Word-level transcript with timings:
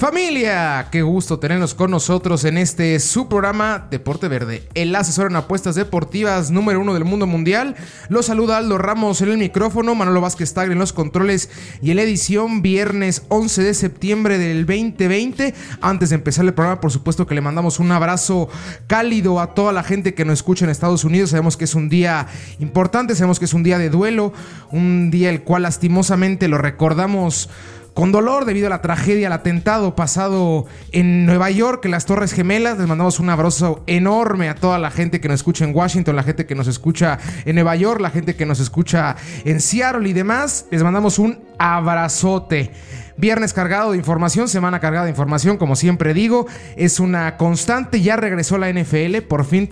Familia, 0.00 0.88
qué 0.90 1.02
gusto 1.02 1.38
tenerlos 1.40 1.74
con 1.74 1.90
nosotros 1.90 2.46
en 2.46 2.56
este 2.56 2.98
su 3.00 3.28
programa 3.28 3.86
Deporte 3.90 4.28
Verde, 4.28 4.66
el 4.72 4.96
asesor 4.96 5.30
en 5.30 5.36
apuestas 5.36 5.74
deportivas 5.74 6.50
número 6.50 6.80
uno 6.80 6.94
del 6.94 7.04
mundo 7.04 7.26
mundial. 7.26 7.76
Los 8.08 8.24
saluda 8.24 8.56
Aldo 8.56 8.78
Ramos 8.78 9.20
en 9.20 9.28
el 9.28 9.36
micrófono, 9.36 9.94
Manolo 9.94 10.22
Vázquez 10.22 10.54
Tagre 10.54 10.72
en 10.72 10.78
los 10.78 10.94
controles 10.94 11.50
y 11.82 11.90
en 11.90 11.96
la 11.96 12.02
edición 12.04 12.62
viernes 12.62 13.24
11 13.28 13.62
de 13.62 13.74
septiembre 13.74 14.38
del 14.38 14.64
2020. 14.64 15.54
Antes 15.82 16.08
de 16.08 16.14
empezar 16.14 16.46
el 16.46 16.54
programa, 16.54 16.80
por 16.80 16.92
supuesto 16.92 17.26
que 17.26 17.34
le 17.34 17.42
mandamos 17.42 17.78
un 17.78 17.92
abrazo 17.92 18.48
cálido 18.86 19.38
a 19.38 19.52
toda 19.52 19.74
la 19.74 19.82
gente 19.82 20.14
que 20.14 20.24
nos 20.24 20.38
escucha 20.38 20.64
en 20.64 20.70
Estados 20.70 21.04
Unidos. 21.04 21.28
Sabemos 21.28 21.58
que 21.58 21.66
es 21.66 21.74
un 21.74 21.90
día 21.90 22.26
importante, 22.58 23.14
sabemos 23.14 23.38
que 23.38 23.44
es 23.44 23.52
un 23.52 23.64
día 23.64 23.76
de 23.76 23.90
duelo, 23.90 24.32
un 24.70 25.10
día 25.10 25.28
el 25.28 25.42
cual 25.42 25.64
lastimosamente 25.64 26.48
lo 26.48 26.56
recordamos 26.56 27.50
con 27.94 28.12
dolor 28.12 28.44
debido 28.44 28.66
a 28.66 28.70
la 28.70 28.82
tragedia, 28.82 29.26
al 29.26 29.32
atentado 29.32 29.94
pasado 29.96 30.66
en 30.92 31.26
Nueva 31.26 31.50
York, 31.50 31.84
en 31.84 31.90
las 31.90 32.06
Torres 32.06 32.32
Gemelas. 32.32 32.78
Les 32.78 32.86
mandamos 32.86 33.20
un 33.20 33.30
abrazo 33.30 33.82
enorme 33.86 34.48
a 34.48 34.54
toda 34.54 34.78
la 34.78 34.90
gente 34.90 35.20
que 35.20 35.28
nos 35.28 35.40
escucha 35.40 35.64
en 35.64 35.74
Washington, 35.74 36.16
la 36.16 36.22
gente 36.22 36.46
que 36.46 36.54
nos 36.54 36.66
escucha 36.66 37.18
en 37.44 37.54
Nueva 37.54 37.76
York, 37.76 38.00
la 38.00 38.10
gente 38.10 38.36
que 38.36 38.46
nos 38.46 38.60
escucha 38.60 39.16
en 39.44 39.60
Seattle 39.60 40.08
y 40.08 40.12
demás. 40.12 40.66
Les 40.70 40.82
mandamos 40.82 41.18
un 41.18 41.38
abrazote. 41.58 42.70
Viernes 43.16 43.52
cargado 43.52 43.92
de 43.92 43.98
información, 43.98 44.48
semana 44.48 44.80
cargada 44.80 45.04
de 45.04 45.10
información, 45.10 45.58
como 45.58 45.76
siempre 45.76 46.14
digo, 46.14 46.46
es 46.76 47.00
una 47.00 47.36
constante. 47.36 48.00
Ya 48.00 48.16
regresó 48.16 48.56
la 48.56 48.72
NFL, 48.72 49.18
por 49.28 49.44
fin 49.44 49.68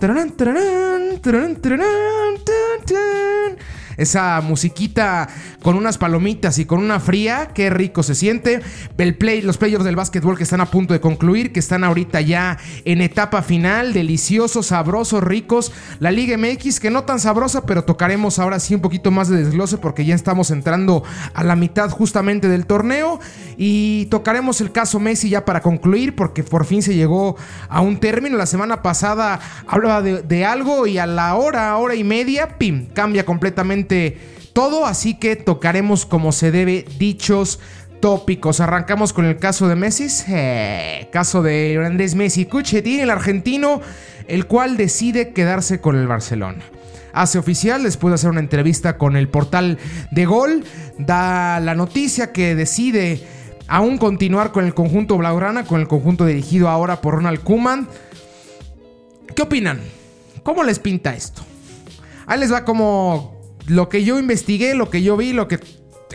esa 3.99 4.39
musiquita 4.41 5.27
con 5.61 5.75
unas 5.75 5.97
palomitas 5.97 6.57
y 6.57 6.65
con 6.65 6.79
una 6.79 7.01
fría, 7.01 7.49
qué 7.53 7.69
rico 7.69 8.01
se 8.01 8.15
siente. 8.15 8.61
El 8.97 9.15
play, 9.15 9.41
los 9.41 9.57
playoffs 9.57 9.83
del 9.83 9.97
básquetbol 9.97 10.37
que 10.37 10.43
están 10.43 10.61
a 10.61 10.67
punto 10.67 10.93
de 10.93 11.01
concluir, 11.01 11.51
que 11.51 11.59
están 11.59 11.83
ahorita 11.83 12.21
ya 12.21 12.57
en 12.85 13.01
etapa 13.01 13.41
final, 13.41 13.91
deliciosos, 13.91 14.67
sabrosos, 14.67 15.21
ricos. 15.21 15.73
La 15.99 16.11
Liga 16.11 16.37
MX 16.37 16.79
que 16.79 16.89
no 16.89 17.03
tan 17.03 17.19
sabrosa, 17.19 17.65
pero 17.65 17.83
tocaremos 17.83 18.39
ahora 18.39 18.59
sí 18.59 18.73
un 18.73 18.81
poquito 18.81 19.11
más 19.11 19.27
de 19.27 19.43
desglose 19.43 19.77
porque 19.77 20.05
ya 20.05 20.15
estamos 20.15 20.49
entrando 20.49 21.03
a 21.33 21.43
la 21.43 21.57
mitad 21.57 21.89
justamente 21.89 22.47
del 22.47 22.65
torneo 22.65 23.19
y 23.57 24.05
tocaremos 24.05 24.61
el 24.61 24.71
caso 24.71 24.99
Messi 24.99 25.29
ya 25.29 25.43
para 25.43 25.61
concluir 25.61 26.15
porque 26.15 26.43
por 26.43 26.65
fin 26.65 26.81
se 26.81 26.95
llegó 26.95 27.35
a 27.67 27.81
un 27.81 27.99
término. 27.99 28.37
La 28.37 28.45
semana 28.45 28.81
pasada 28.81 29.41
hablaba 29.67 30.01
de, 30.01 30.21
de 30.21 30.45
algo 30.45 30.87
y 30.87 30.97
a 30.97 31.05
la 31.05 31.35
hora, 31.35 31.75
hora 31.75 31.95
y 31.95 32.05
media, 32.05 32.57
pim, 32.57 32.87
cambia 32.93 33.25
completamente 33.25 33.88
todo, 34.53 34.85
así 34.85 35.15
que 35.15 35.35
tocaremos 35.35 36.05
como 36.05 36.31
se 36.31 36.51
debe 36.51 36.85
dichos 36.97 37.59
tópicos. 37.99 38.59
Arrancamos 38.59 39.13
con 39.13 39.25
el 39.25 39.37
caso 39.37 39.67
de 39.67 39.75
Messi, 39.75 40.07
eh, 40.29 41.09
caso 41.11 41.41
de 41.41 41.81
Andrés 41.85 42.15
Messi 42.15 42.45
Cuchetín, 42.45 42.99
el 42.99 43.09
argentino, 43.09 43.81
el 44.27 44.47
cual 44.47 44.77
decide 44.77 45.33
quedarse 45.33 45.81
con 45.81 45.97
el 45.97 46.07
Barcelona. 46.07 46.63
Hace 47.13 47.39
oficial, 47.39 47.83
después 47.83 48.11
de 48.11 48.15
hacer 48.15 48.29
una 48.29 48.39
entrevista 48.39 48.97
con 48.97 49.15
el 49.15 49.27
portal 49.29 49.77
de 50.11 50.25
Gol, 50.25 50.63
da 50.97 51.59
la 51.59 51.73
noticia 51.73 52.31
que 52.31 52.55
decide 52.55 53.25
aún 53.67 53.97
continuar 53.97 54.51
con 54.51 54.65
el 54.65 54.73
conjunto 54.73 55.17
Blaugrana, 55.17 55.65
con 55.65 55.81
el 55.81 55.87
conjunto 55.87 56.25
dirigido 56.25 56.69
ahora 56.69 57.01
por 57.01 57.15
Ronald 57.15 57.41
Kuman. 57.41 57.87
¿Qué 59.35 59.41
opinan? 59.41 59.79
¿Cómo 60.43 60.63
les 60.63 60.79
pinta 60.79 61.15
esto? 61.15 61.41
Ahí 62.25 62.39
les 62.39 62.53
va 62.53 62.63
como 62.63 63.38
lo 63.69 63.87
que 63.87 64.03
yo 64.03 64.19
investigué, 64.19 64.73
lo 64.75 64.89
que 64.89 65.01
yo 65.01 65.15
vi, 65.15 65.33
lo 65.33 65.47
que... 65.47 65.59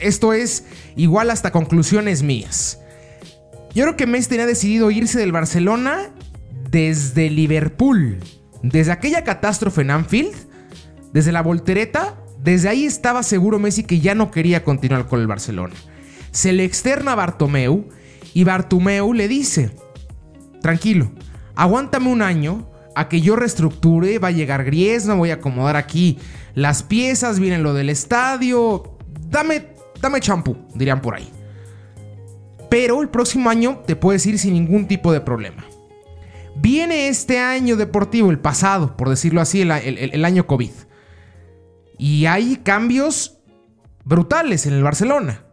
Esto 0.00 0.32
es 0.32 0.64
igual 0.96 1.30
hasta 1.30 1.52
conclusiones 1.52 2.22
mías. 2.22 2.80
Yo 3.74 3.84
creo 3.84 3.96
que 3.96 4.06
Messi 4.06 4.30
tenía 4.30 4.46
decidido 4.46 4.90
irse 4.90 5.18
del 5.18 5.32
Barcelona 5.32 6.10
desde 6.70 7.30
Liverpool. 7.30 8.18
Desde 8.62 8.92
aquella 8.92 9.24
catástrofe 9.24 9.82
en 9.82 9.90
Anfield, 9.90 10.34
desde 11.12 11.32
la 11.32 11.42
voltereta, 11.42 12.16
desde 12.42 12.68
ahí 12.68 12.86
estaba 12.86 13.22
seguro 13.22 13.58
Messi 13.58 13.84
que 13.84 14.00
ya 14.00 14.14
no 14.14 14.30
quería 14.30 14.64
continuar 14.64 15.06
con 15.06 15.20
el 15.20 15.26
Barcelona. 15.26 15.74
Se 16.32 16.52
le 16.52 16.64
externa 16.64 17.12
a 17.12 17.14
Bartomeu 17.16 17.88
y 18.32 18.42
Bartomeu 18.42 19.12
le 19.12 19.28
dice, 19.28 19.70
tranquilo, 20.60 21.12
aguántame 21.54 22.08
un 22.10 22.22
año 22.22 22.68
a 22.96 23.08
que 23.08 23.20
yo 23.20 23.36
reestructure, 23.36 24.18
va 24.18 24.28
a 24.28 24.32
llegar 24.32 24.64
Griezmann, 24.64 25.18
voy 25.18 25.30
a 25.30 25.34
acomodar 25.34 25.76
aquí 25.76 26.18
las 26.54 26.82
piezas, 26.82 27.40
viene 27.40 27.58
lo 27.58 27.74
del 27.74 27.90
estadio. 27.90 28.96
Dame, 29.28 29.68
dame 30.00 30.20
champú, 30.20 30.56
dirían 30.74 31.00
por 31.00 31.16
ahí. 31.16 31.28
Pero 32.70 33.02
el 33.02 33.08
próximo 33.08 33.50
año 33.50 33.82
te 33.86 33.96
puedes 33.96 34.24
ir 34.26 34.38
sin 34.38 34.54
ningún 34.54 34.86
tipo 34.86 35.12
de 35.12 35.20
problema. 35.20 35.64
Viene 36.56 37.08
este 37.08 37.38
año 37.38 37.76
deportivo, 37.76 38.30
el 38.30 38.38
pasado, 38.38 38.96
por 38.96 39.08
decirlo 39.08 39.40
así, 39.40 39.60
el, 39.60 39.70
el 39.70 40.24
año 40.24 40.46
COVID. 40.46 40.70
Y 41.98 42.26
hay 42.26 42.56
cambios 42.56 43.38
brutales 44.04 44.66
en 44.66 44.74
el 44.74 44.82
Barcelona. 44.82 45.44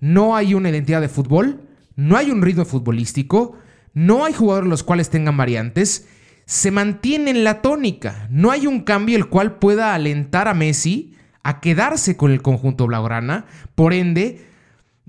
No 0.00 0.34
hay 0.34 0.54
una 0.54 0.70
identidad 0.70 1.00
de 1.00 1.08
fútbol, 1.08 1.68
no 1.94 2.16
hay 2.16 2.30
un 2.30 2.42
ritmo 2.42 2.64
futbolístico, 2.64 3.56
no 3.92 4.24
hay 4.24 4.32
jugadores 4.32 4.68
los 4.68 4.82
cuales 4.82 5.10
tengan 5.10 5.36
variantes 5.36 6.06
se 6.50 6.72
mantiene 6.72 7.30
en 7.30 7.44
la 7.44 7.62
tónica. 7.62 8.26
No 8.28 8.50
hay 8.50 8.66
un 8.66 8.80
cambio 8.80 9.16
el 9.16 9.28
cual 9.28 9.60
pueda 9.60 9.94
alentar 9.94 10.48
a 10.48 10.52
Messi 10.52 11.14
a 11.44 11.60
quedarse 11.60 12.16
con 12.16 12.32
el 12.32 12.42
conjunto 12.42 12.88
blaugrana. 12.88 13.44
Por 13.76 13.92
ende, 13.92 14.44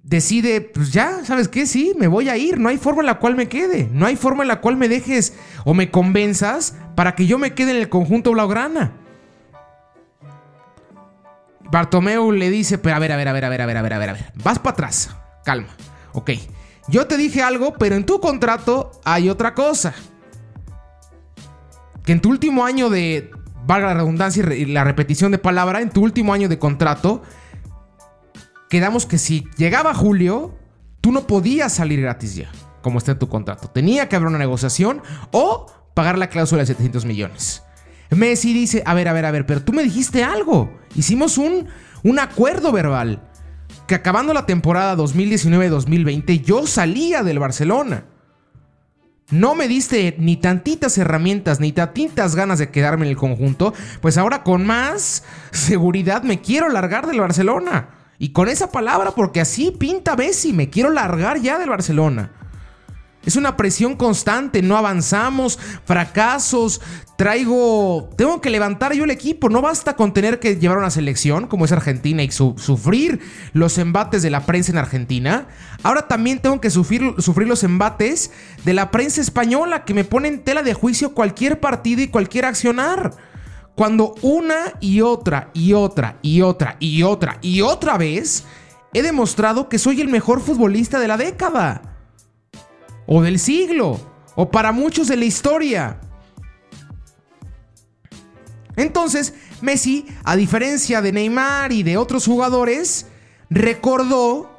decide, 0.04 0.62
pues 0.62 0.94
ya, 0.94 1.26
¿sabes 1.26 1.48
qué? 1.48 1.66
Sí, 1.66 1.94
me 1.98 2.06
voy 2.06 2.30
a 2.30 2.38
ir. 2.38 2.60
No 2.60 2.70
hay 2.70 2.78
forma 2.78 3.02
en 3.02 3.08
la 3.08 3.18
cual 3.18 3.36
me 3.36 3.50
quede. 3.50 3.90
No 3.92 4.06
hay 4.06 4.18
forma 4.18 4.44
en 4.44 4.50
la 4.50 4.62
cual 4.62 4.78
me 4.78 4.88
dejes 4.88 5.36
o 5.66 5.74
me 5.74 5.90
convenzas 5.90 6.76
para 6.94 7.16
que 7.16 7.26
yo 7.26 7.40
me 7.40 7.56
quede 7.56 7.72
en 7.72 7.78
el 7.78 7.90
conjunto 7.90 8.34
blaugrana. 8.34 8.94
Bartomeu 11.72 12.32
le 12.32 12.52
dice, 12.52 12.78
pero 12.78 12.98
a 12.98 13.00
ver, 13.00 13.14
a 13.14 13.16
ver, 13.16 13.30
a 13.30 13.34
ver, 13.34 13.46
a 13.46 13.50
ver, 13.50 13.62
a 13.62 13.66
ver, 13.66 13.78
a 13.78 13.82
ver, 13.82 13.94
a 13.94 13.98
ver, 13.98 14.10
a 14.10 14.14
ver. 14.14 14.32
Vas 14.36 14.60
para 14.60 14.74
atrás. 14.74 15.10
Calma. 15.44 15.70
Ok. 16.12 16.34
Yo 16.88 17.08
te 17.08 17.18
dije 17.18 17.42
algo, 17.42 17.74
pero 17.80 17.96
en 17.96 18.06
tu 18.06 18.20
contrato 18.20 18.92
hay 19.06 19.28
otra 19.28 19.56
cosa 19.56 19.96
en 22.12 22.20
tu 22.22 22.30
último 22.30 22.66
año 22.66 22.90
de, 22.90 23.32
valga 23.66 23.88
la 23.88 23.94
redundancia 23.96 24.54
y 24.54 24.66
la 24.66 24.84
repetición 24.84 25.32
de 25.32 25.38
palabra, 25.38 25.82
en 25.82 25.90
tu 25.90 26.02
último 26.04 26.34
año 26.34 26.50
de 26.50 26.60
contrato, 26.60 27.22
quedamos 28.70 29.06
que 29.06 29.18
si 29.18 29.48
llegaba 29.58 29.94
julio, 29.94 30.54
tú 31.00 31.12
no 31.12 31.26
podías 31.26 31.74
salir 31.74 32.02
gratis 32.02 32.36
ya, 32.36 32.52
como 32.82 32.98
está 32.98 33.14
en 33.14 33.20
tu 33.20 33.30
contrato. 33.30 33.70
Tenía 33.70 34.10
que 34.10 34.18
haber 34.18 34.28
una 34.28 34.38
negociación 34.38 35.02
o 35.32 35.68
pagar 35.94 36.18
la 36.18 36.28
cláusula 36.28 36.64
de 36.64 36.68
700 36.68 37.06
millones. 37.06 37.64
Messi 38.10 38.54
dice, 38.54 38.84
a 38.86 38.94
ver, 38.94 39.08
a 39.08 39.14
ver, 39.14 39.26
a 39.26 39.32
ver, 39.32 39.46
pero 39.46 39.64
tú 39.64 39.72
me 39.72 39.84
dijiste 39.84 40.24
algo. 40.24 40.70
Hicimos 40.96 41.38
un, 41.38 41.68
un 42.04 42.20
acuerdo 42.20 42.74
verbal. 42.74 43.22
Que 43.88 43.96
acabando 43.96 44.34
la 44.34 44.46
temporada 44.46 44.98
2019-2020 44.98 46.42
yo 46.42 46.68
salía 46.68 47.24
del 47.24 47.40
Barcelona 47.40 48.04
no 49.32 49.56
me 49.56 49.68
diste 49.68 50.16
ni 50.20 50.38
tantitas 50.38 50.98
herramientas, 50.98 51.60
ni 51.60 51.72
tantitas 51.72 52.36
ganas 52.36 52.60
de 52.60 52.70
quedarme 52.70 53.06
en 53.06 53.12
el 53.12 53.18
conjunto, 53.18 53.74
pues 54.02 54.18
ahora 54.18 54.44
con 54.44 54.66
más 54.66 55.24
seguridad 55.52 56.24
me 56.24 56.42
quiero 56.42 56.70
largar 56.70 57.08
del 57.08 57.22
Barcelona. 57.22 57.90
Y 58.20 58.30
con 58.30 58.50
esa 58.50 58.72
palabra, 58.72 59.12
porque 59.12 59.42
así 59.42 59.72
pinta 59.72 60.16
Messi, 60.16 60.54
me 60.54 60.70
quiero 60.70 60.92
largar 60.92 61.40
ya 61.40 61.58
del 61.58 61.70
Barcelona. 61.70 62.30
Es 63.26 63.36
una 63.36 63.56
presión 63.56 63.96
constante, 63.96 64.64
no 64.64 64.78
avanzamos, 64.78 65.60
fracasos, 65.86 66.82
traigo, 67.18 68.10
tengo 68.18 68.42
que 68.42 68.50
levantar 68.50 68.94
yo 68.94 69.04
el 69.04 69.12
equipo, 69.12 69.48
no 69.48 69.62
basta 69.62 69.96
con 69.96 70.12
tener 70.12 70.40
que 70.40 70.56
llevar 70.56 70.80
una 70.80 70.90
selección 70.90 71.46
como 71.46 71.66
es 71.66 71.72
Argentina 71.72 72.24
y 72.24 72.32
sufrir 72.32 73.20
los 73.54 73.78
embates 73.78 74.24
de 74.24 74.32
la 74.32 74.48
prensa 74.48 74.72
en 74.72 74.80
Argentina. 74.80 75.48
Ahora 75.84 76.08
también 76.08 76.40
tengo 76.40 76.60
que 76.60 76.72
sufrir, 76.72 77.14
sufrir 77.20 77.48
los 77.48 77.64
embates 77.64 78.32
de 78.66 78.74
la 78.74 78.90
prensa 78.90 79.22
española 79.22 79.86
que 79.86 79.94
me 79.94 80.04
pone 80.04 80.28
en 80.28 80.44
tela 80.44 80.64
de 80.64 80.74
juicio 80.74 81.14
cualquier 81.14 81.60
partido 81.60 82.02
y 82.02 82.08
cualquier 82.08 82.46
accionar. 82.46 83.12
Cuando 83.76 84.16
una 84.24 84.74
y 84.80 85.02
otra 85.02 85.52
y 85.54 85.74
otra 85.74 86.18
y 86.24 86.42
otra 86.42 86.76
y 86.80 87.04
otra 87.04 87.38
y 87.42 87.62
otra 87.62 87.98
vez 88.00 88.46
he 88.94 89.04
demostrado 89.04 89.70
que 89.70 89.78
soy 89.78 90.02
el 90.02 90.08
mejor 90.08 90.42
futbolista 90.42 91.00
de 91.00 91.08
la 91.08 91.18
década 91.18 91.91
o 93.14 93.22
del 93.22 93.40
siglo, 93.40 94.00
o 94.36 94.50
para 94.50 94.72
muchos 94.72 95.10
de 95.10 95.18
la 95.18 95.26
historia. 95.26 96.00
Entonces, 98.78 99.34
Messi, 99.60 100.06
a 100.24 100.38
diferencia 100.38 101.02
de 101.02 101.12
Neymar 101.12 101.74
y 101.74 101.84
de 101.84 101.98
otros 101.98 102.26
jugadores, 102.26 103.08
recordó 103.50 104.50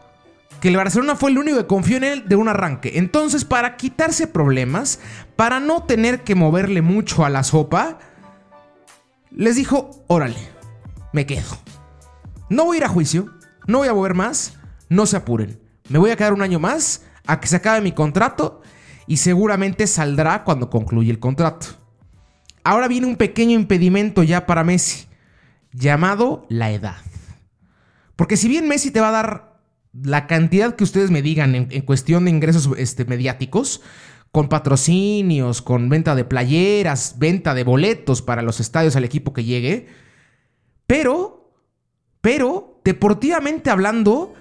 que 0.60 0.68
el 0.68 0.76
Barcelona 0.76 1.16
fue 1.16 1.30
el 1.30 1.38
único 1.38 1.56
que 1.56 1.66
confió 1.66 1.96
en 1.96 2.04
él 2.04 2.28
de 2.28 2.36
un 2.36 2.46
arranque. 2.46 2.98
Entonces, 2.98 3.46
para 3.46 3.78
quitarse 3.78 4.26
problemas, 4.26 5.00
para 5.34 5.58
no 5.58 5.84
tener 5.84 6.22
que 6.22 6.34
moverle 6.34 6.82
mucho 6.82 7.24
a 7.24 7.30
la 7.30 7.44
sopa, 7.44 8.00
les 9.30 9.56
dijo, 9.56 10.04
órale, 10.08 10.36
me 11.14 11.24
quedo. 11.24 11.56
No 12.50 12.66
voy 12.66 12.76
a 12.76 12.78
ir 12.80 12.84
a 12.84 12.88
juicio, 12.88 13.30
no 13.66 13.78
voy 13.78 13.88
a 13.88 13.94
mover 13.94 14.12
más, 14.12 14.58
no 14.90 15.06
se 15.06 15.16
apuren. 15.16 15.58
Me 15.88 15.98
voy 15.98 16.10
a 16.10 16.16
quedar 16.16 16.34
un 16.34 16.42
año 16.42 16.58
más 16.58 17.06
a 17.26 17.40
que 17.40 17.48
se 17.48 17.56
acabe 17.56 17.80
mi 17.80 17.92
contrato 17.92 18.62
y 19.06 19.18
seguramente 19.18 19.86
saldrá 19.86 20.44
cuando 20.44 20.70
concluya 20.70 21.10
el 21.10 21.18
contrato. 21.18 21.66
Ahora 22.64 22.88
viene 22.88 23.06
un 23.06 23.16
pequeño 23.16 23.58
impedimento 23.58 24.22
ya 24.22 24.46
para 24.46 24.64
Messi, 24.64 25.06
llamado 25.72 26.46
la 26.48 26.70
edad. 26.70 26.96
Porque 28.16 28.36
si 28.36 28.48
bien 28.48 28.68
Messi 28.68 28.90
te 28.90 29.00
va 29.00 29.08
a 29.08 29.12
dar 29.12 29.60
la 29.92 30.26
cantidad 30.26 30.76
que 30.76 30.84
ustedes 30.84 31.10
me 31.10 31.22
digan 31.22 31.54
en, 31.54 31.82
cuestión 31.82 32.24
de 32.24 32.30
ingresos 32.30 32.70
este, 32.78 33.04
mediáticos, 33.04 33.82
con 34.30 34.48
patrocinios, 34.48 35.60
con 35.60 35.90
venta 35.90 36.14
de 36.14 36.24
playeras, 36.24 37.16
venta 37.18 37.54
de 37.54 37.64
boletos 37.64 38.22
para 38.22 38.40
los 38.40 38.60
estadios 38.60 38.96
al 38.96 39.04
equipo 39.04 39.34
que 39.34 39.44
llegue, 39.44 39.88
pero, 40.86 41.52
pero, 42.20 42.80
deportivamente 42.84 43.70
hablando, 43.70 44.34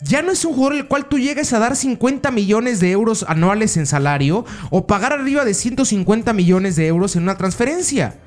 ya 0.00 0.22
no 0.22 0.30
es 0.30 0.44
un 0.44 0.54
jugador 0.54 0.76
el 0.76 0.86
cual 0.86 1.06
tú 1.06 1.18
llegues 1.18 1.52
a 1.52 1.58
dar 1.58 1.74
50 1.74 2.30
millones 2.30 2.78
de 2.80 2.90
euros 2.92 3.24
anuales 3.28 3.76
en 3.76 3.86
salario 3.86 4.44
o 4.70 4.86
pagar 4.86 5.12
arriba 5.12 5.44
de 5.44 5.54
150 5.54 6.32
millones 6.32 6.76
de 6.76 6.86
euros 6.86 7.16
en 7.16 7.24
una 7.24 7.36
transferencia. 7.36 8.18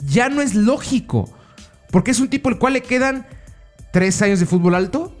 Ya 0.00 0.28
no 0.28 0.42
es 0.42 0.54
lógico. 0.54 1.32
Porque 1.90 2.10
es 2.10 2.20
un 2.20 2.28
tipo 2.28 2.50
el 2.50 2.58
cual 2.58 2.74
le 2.74 2.82
quedan 2.82 3.26
3 3.92 4.22
años 4.22 4.40
de 4.40 4.46
fútbol 4.46 4.74
alto, 4.74 5.16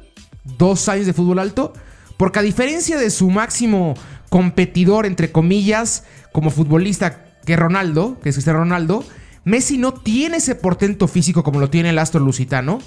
2 0.58 0.88
años 0.88 1.06
de 1.06 1.14
fútbol 1.14 1.38
alto. 1.38 1.72
Porque 2.18 2.40
a 2.40 2.42
diferencia 2.42 2.98
de 2.98 3.10
su 3.10 3.30
máximo 3.30 3.94
competidor, 4.28 5.06
entre 5.06 5.32
comillas, 5.32 6.04
como 6.32 6.50
futbolista 6.50 7.24
que 7.46 7.56
Ronaldo, 7.56 8.18
que 8.20 8.28
es 8.28 8.46
Ronaldo, 8.46 9.04
Messi 9.44 9.78
no 9.78 9.94
tiene 9.94 10.38
ese 10.38 10.54
portento 10.54 11.06
físico 11.06 11.44
como 11.44 11.60
lo 11.60 11.70
tiene 11.70 11.90
el 11.90 11.98
astro 11.98 12.20
lusitano 12.20 12.80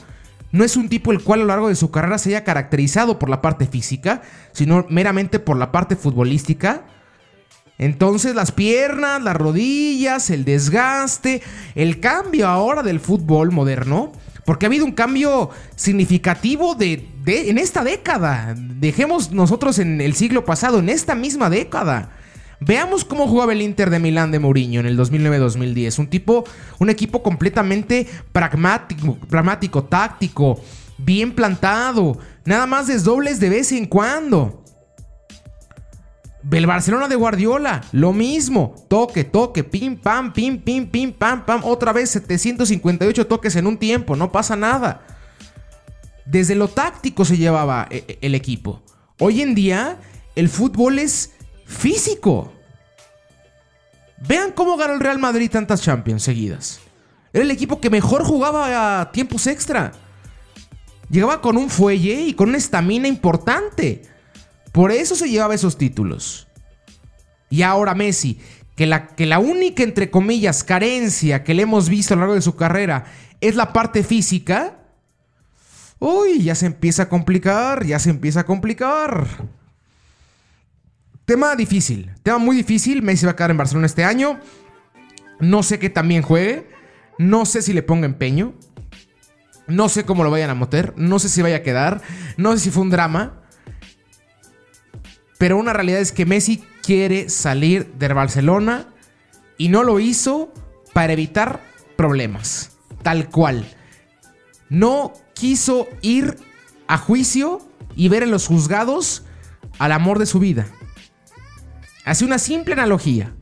no 0.52 0.64
es 0.64 0.78
un 0.78 0.90
tipo 0.90 1.12
el 1.12 1.22
cual 1.22 1.42
a 1.42 1.44
lo 1.44 1.48
largo 1.48 1.68
de 1.70 1.76
su 1.76 1.92
carrera 1.92 2.18
se 2.18 2.30
haya 2.30 2.44
caracterizado 2.44 3.20
por 3.20 3.30
la 3.30 3.42
parte 3.42 3.68
física, 3.68 4.22
sino 4.54 4.86
meramente 4.90 5.40
por 5.40 5.58
la 5.58 5.72
parte 5.72 5.96
futbolística. 5.96 6.86
Entonces 7.78 8.34
las 8.34 8.52
piernas, 8.52 9.22
las 9.22 9.36
rodillas, 9.36 10.30
el 10.30 10.46
desgaste, 10.46 11.44
el 11.76 12.00
cambio 12.00 12.48
ahora 12.48 12.82
del 12.82 13.00
fútbol 13.00 13.52
moderno, 13.52 14.14
porque 14.46 14.66
ha 14.66 14.70
habido 14.70 14.86
un 14.86 14.94
cambio 14.94 15.50
significativo 15.76 16.74
de, 16.74 17.08
en 17.26 17.58
esta 17.58 17.84
década. 17.84 18.56
Dejemos 18.58 19.32
nosotros 19.32 19.78
en 19.80 20.02
el 20.02 20.16
siglo 20.16 20.46
pasado, 20.46 20.80
en 20.80 20.90
esta 20.90 21.14
misma 21.14 21.50
década. 21.50 22.17
Veamos 22.60 23.06
cómo 23.06 23.28
jugaba 23.28 23.54
el 23.54 23.62
Inter 23.62 23.90
de 23.90 24.00
Milán 24.00 24.32
de 24.32 24.40
Mourinho 24.40 24.80
en 24.80 24.88
el 24.88 24.98
2009-2010. 24.98 26.00
Un 26.00 26.08
tipo, 26.08 26.44
un 26.80 26.90
equipo 26.90 27.22
completamente 27.22 28.08
pragmático, 28.32 29.18
pragmático, 29.30 29.84
táctico, 29.84 30.60
bien 30.98 31.34
plantado. 31.34 32.18
Nada 32.46 32.66
más 32.66 32.88
desdobles 32.88 33.40
de 33.40 33.50
vez 33.50 33.72
en 33.72 33.86
cuando. 33.86 34.64
El 36.50 36.66
Barcelona 36.66 37.08
de 37.08 37.16
Guardiola, 37.16 37.84
lo 37.92 38.12
mismo. 38.12 38.74
Toque, 38.88 39.24
toque, 39.24 39.64
pim, 39.64 39.96
pam, 39.98 40.34
pim, 40.34 40.60
pim, 40.60 40.90
pim, 40.90 41.12
pam, 41.12 41.46
pam. 41.46 41.62
Otra 41.64 41.94
vez 41.94 42.10
758 42.12 43.28
toques 43.28 43.56
en 43.56 43.68
un 43.68 43.78
tiempo, 43.78 44.16
no 44.16 44.32
pasa 44.32 44.56
nada. 44.56 45.06
Desde 46.26 46.56
lo 46.56 46.70
táctico 46.70 47.24
se 47.24 47.38
llevaba 47.38 47.88
eh, 47.92 48.04
eh, 48.08 48.18
el 48.22 48.34
equipo. 48.34 48.82
Hoy 49.20 49.42
en 49.42 49.56
día, 49.56 50.00
el 50.36 50.50
fútbol 50.50 51.00
es 51.00 51.34
físico. 51.68 52.54
Vean 54.28 54.52
cómo 54.52 54.78
ganó 54.78 54.94
el 54.94 55.00
Real 55.00 55.20
Madrid 55.20 55.52
tantas 55.52 55.82
Champions 55.82 56.24
seguidas. 56.24 56.80
Era 57.34 57.44
el 57.44 57.52
equipo 57.52 57.80
que 57.80 57.90
mejor 57.90 58.24
jugaba 58.24 59.02
a 59.02 59.12
tiempos 59.12 59.46
extra. 59.46 59.92
Llegaba 61.10 61.42
con 61.42 61.58
un 61.58 61.70
fuelle 61.70 62.22
y 62.22 62.34
con 62.34 62.50
una 62.50 62.58
estamina 62.58 63.08
importante. 63.08 64.04
Por 64.72 64.92
eso 64.92 65.16
se 65.16 65.30
llevaba 65.30 65.56
esos 65.56 65.78
títulos. 65.78 66.48
Y 67.50 67.62
ahora 67.62 67.96
Messi, 67.96 68.40
que 68.76 68.88
la, 68.88 69.08
que 69.08 69.26
la 69.26 69.40
única, 69.40 69.84
entre 69.84 70.10
comillas, 70.10 70.64
carencia 70.64 71.44
que 71.44 71.54
le 71.54 71.64
hemos 71.64 71.90
visto 71.90 72.14
a 72.14 72.18
lo 72.18 72.22
largo 72.22 72.36
de 72.36 72.42
su 72.42 72.56
carrera 72.56 73.06
es 73.40 73.56
la 73.56 73.72
parte 73.72 74.04
física. 74.04 74.80
Uy, 76.00 76.44
ya 76.44 76.56
se 76.56 76.66
empieza 76.66 77.04
a 77.04 77.10
complicar, 77.10 77.86
ya 77.86 78.00
se 78.00 78.10
empieza 78.10 78.42
a 78.42 78.46
complicar. 78.46 79.28
Tema 81.28 81.58
difícil, 81.58 82.10
tema 82.24 82.38
muy 82.38 82.56
difícil. 82.56 83.02
Messi 83.02 83.26
va 83.26 83.34
a 83.34 83.36
quedar 83.36 83.52
en 83.52 83.58
Barcelona 83.58 83.86
este 83.86 84.06
año. 84.06 84.40
No 85.42 85.62
sé 85.62 85.78
qué 85.78 85.90
también 85.90 86.22
juegue. 86.22 86.70
No 87.18 87.46
sé 87.46 87.62
si 87.62 87.74
le 87.74 87.84
ponga 87.84 88.06
empeño. 88.06 88.54
No 89.68 89.90
sé 89.90 90.06
cómo 90.06 90.24
lo 90.24 90.32
vayan 90.32 90.52
a 90.52 90.56
meter. 90.56 90.94
No 90.96 91.20
sé 91.20 91.28
si 91.28 91.42
vaya 91.42 91.58
a 91.58 91.64
quedar. 91.64 92.02
No 92.38 92.54
sé 92.54 92.60
si 92.60 92.72
fue 92.72 92.84
un 92.84 92.92
drama. 92.92 93.42
Pero 95.38 95.58
una 95.58 95.74
realidad 95.74 96.00
es 96.00 96.14
que 96.14 96.26
Messi 96.26 96.64
quiere 96.82 97.28
salir 97.28 97.92
de 97.96 98.08
Barcelona 98.08 98.88
y 99.58 99.68
no 99.68 99.84
lo 99.84 100.00
hizo 100.00 100.54
para 100.94 101.12
evitar 101.12 101.60
problemas. 101.98 102.78
Tal 103.04 103.28
cual. 103.28 103.66
No 104.70 105.12
quiso 105.34 105.90
ir 106.02 106.38
a 106.88 106.98
juicio 106.98 107.68
y 107.98 108.08
ver 108.08 108.24
en 108.24 108.32
los 108.32 108.48
juzgados 108.48 109.26
al 109.78 109.92
amor 109.92 110.20
de 110.20 110.26
su 110.26 110.40
vida. 110.40 110.68
Hace 112.08 112.24
una 112.24 112.40
simple 112.40 112.72
analogía. 112.72 113.36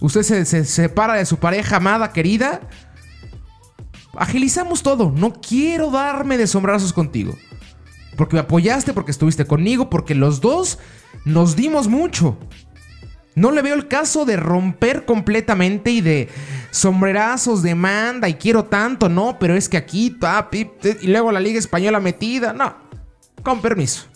Usted 0.00 0.22
se, 0.44 0.64
separa 0.64 1.14
de 1.14 1.24
su 1.24 1.36
pareja 1.36 1.76
amada, 1.76 2.12
querida. 2.12 2.62
Agilizamos 4.16 4.82
todo. 4.82 5.12
No 5.14 5.34
quiero 5.34 5.92
darme 5.92 6.36
de 6.36 6.48
sombrazos 6.48 6.92
contigo. 6.92 7.36
Porque 8.16 8.34
me 8.34 8.40
apoyaste, 8.40 8.92
porque 8.92 9.12
estuviste 9.12 9.44
conmigo, 9.44 9.88
porque 9.88 10.16
los 10.16 10.40
dos 10.40 10.80
nos 11.24 11.54
dimos 11.54 11.86
mucho. 11.86 12.36
No 13.36 13.52
le 13.52 13.62
veo 13.62 13.76
el 13.76 13.86
caso 13.86 14.24
de 14.24 14.36
romper 14.36 15.04
completamente 15.04 15.92
y 15.92 16.00
de 16.00 16.28
sombrerazos, 16.72 17.62
demanda 17.62 18.28
y 18.28 18.34
quiero 18.34 18.64
tanto, 18.64 19.08
no, 19.08 19.38
pero 19.38 19.54
es 19.54 19.68
que 19.68 19.76
aquí, 19.76 20.18
y 20.52 21.06
luego 21.06 21.30
la 21.30 21.38
Liga 21.38 21.60
Española 21.60 22.00
metida, 22.00 22.52
no, 22.52 22.74
con 23.44 23.62
permiso. 23.62 24.10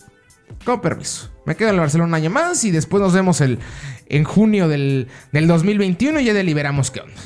Con 0.63 0.81
permiso. 0.81 1.31
Me 1.45 1.55
quedo 1.55 1.69
en 1.69 1.75
el 1.75 1.81
Barcelona 1.81 2.07
un 2.09 2.15
año 2.15 2.29
más 2.29 2.63
y 2.63 2.71
después 2.71 3.01
nos 3.01 3.13
vemos 3.13 3.39
el, 3.41 3.59
en 4.07 4.23
junio 4.23 4.67
del, 4.67 5.07
2021 5.31 6.19
y 6.19 6.25
ya 6.25 6.33
deliberamos 6.33 6.91
qué 6.91 7.01
onda. 7.01 7.21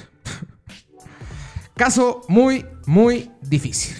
Caso 1.76 2.22
muy, 2.28 2.66
muy 2.86 3.32
difícil. 3.42 3.96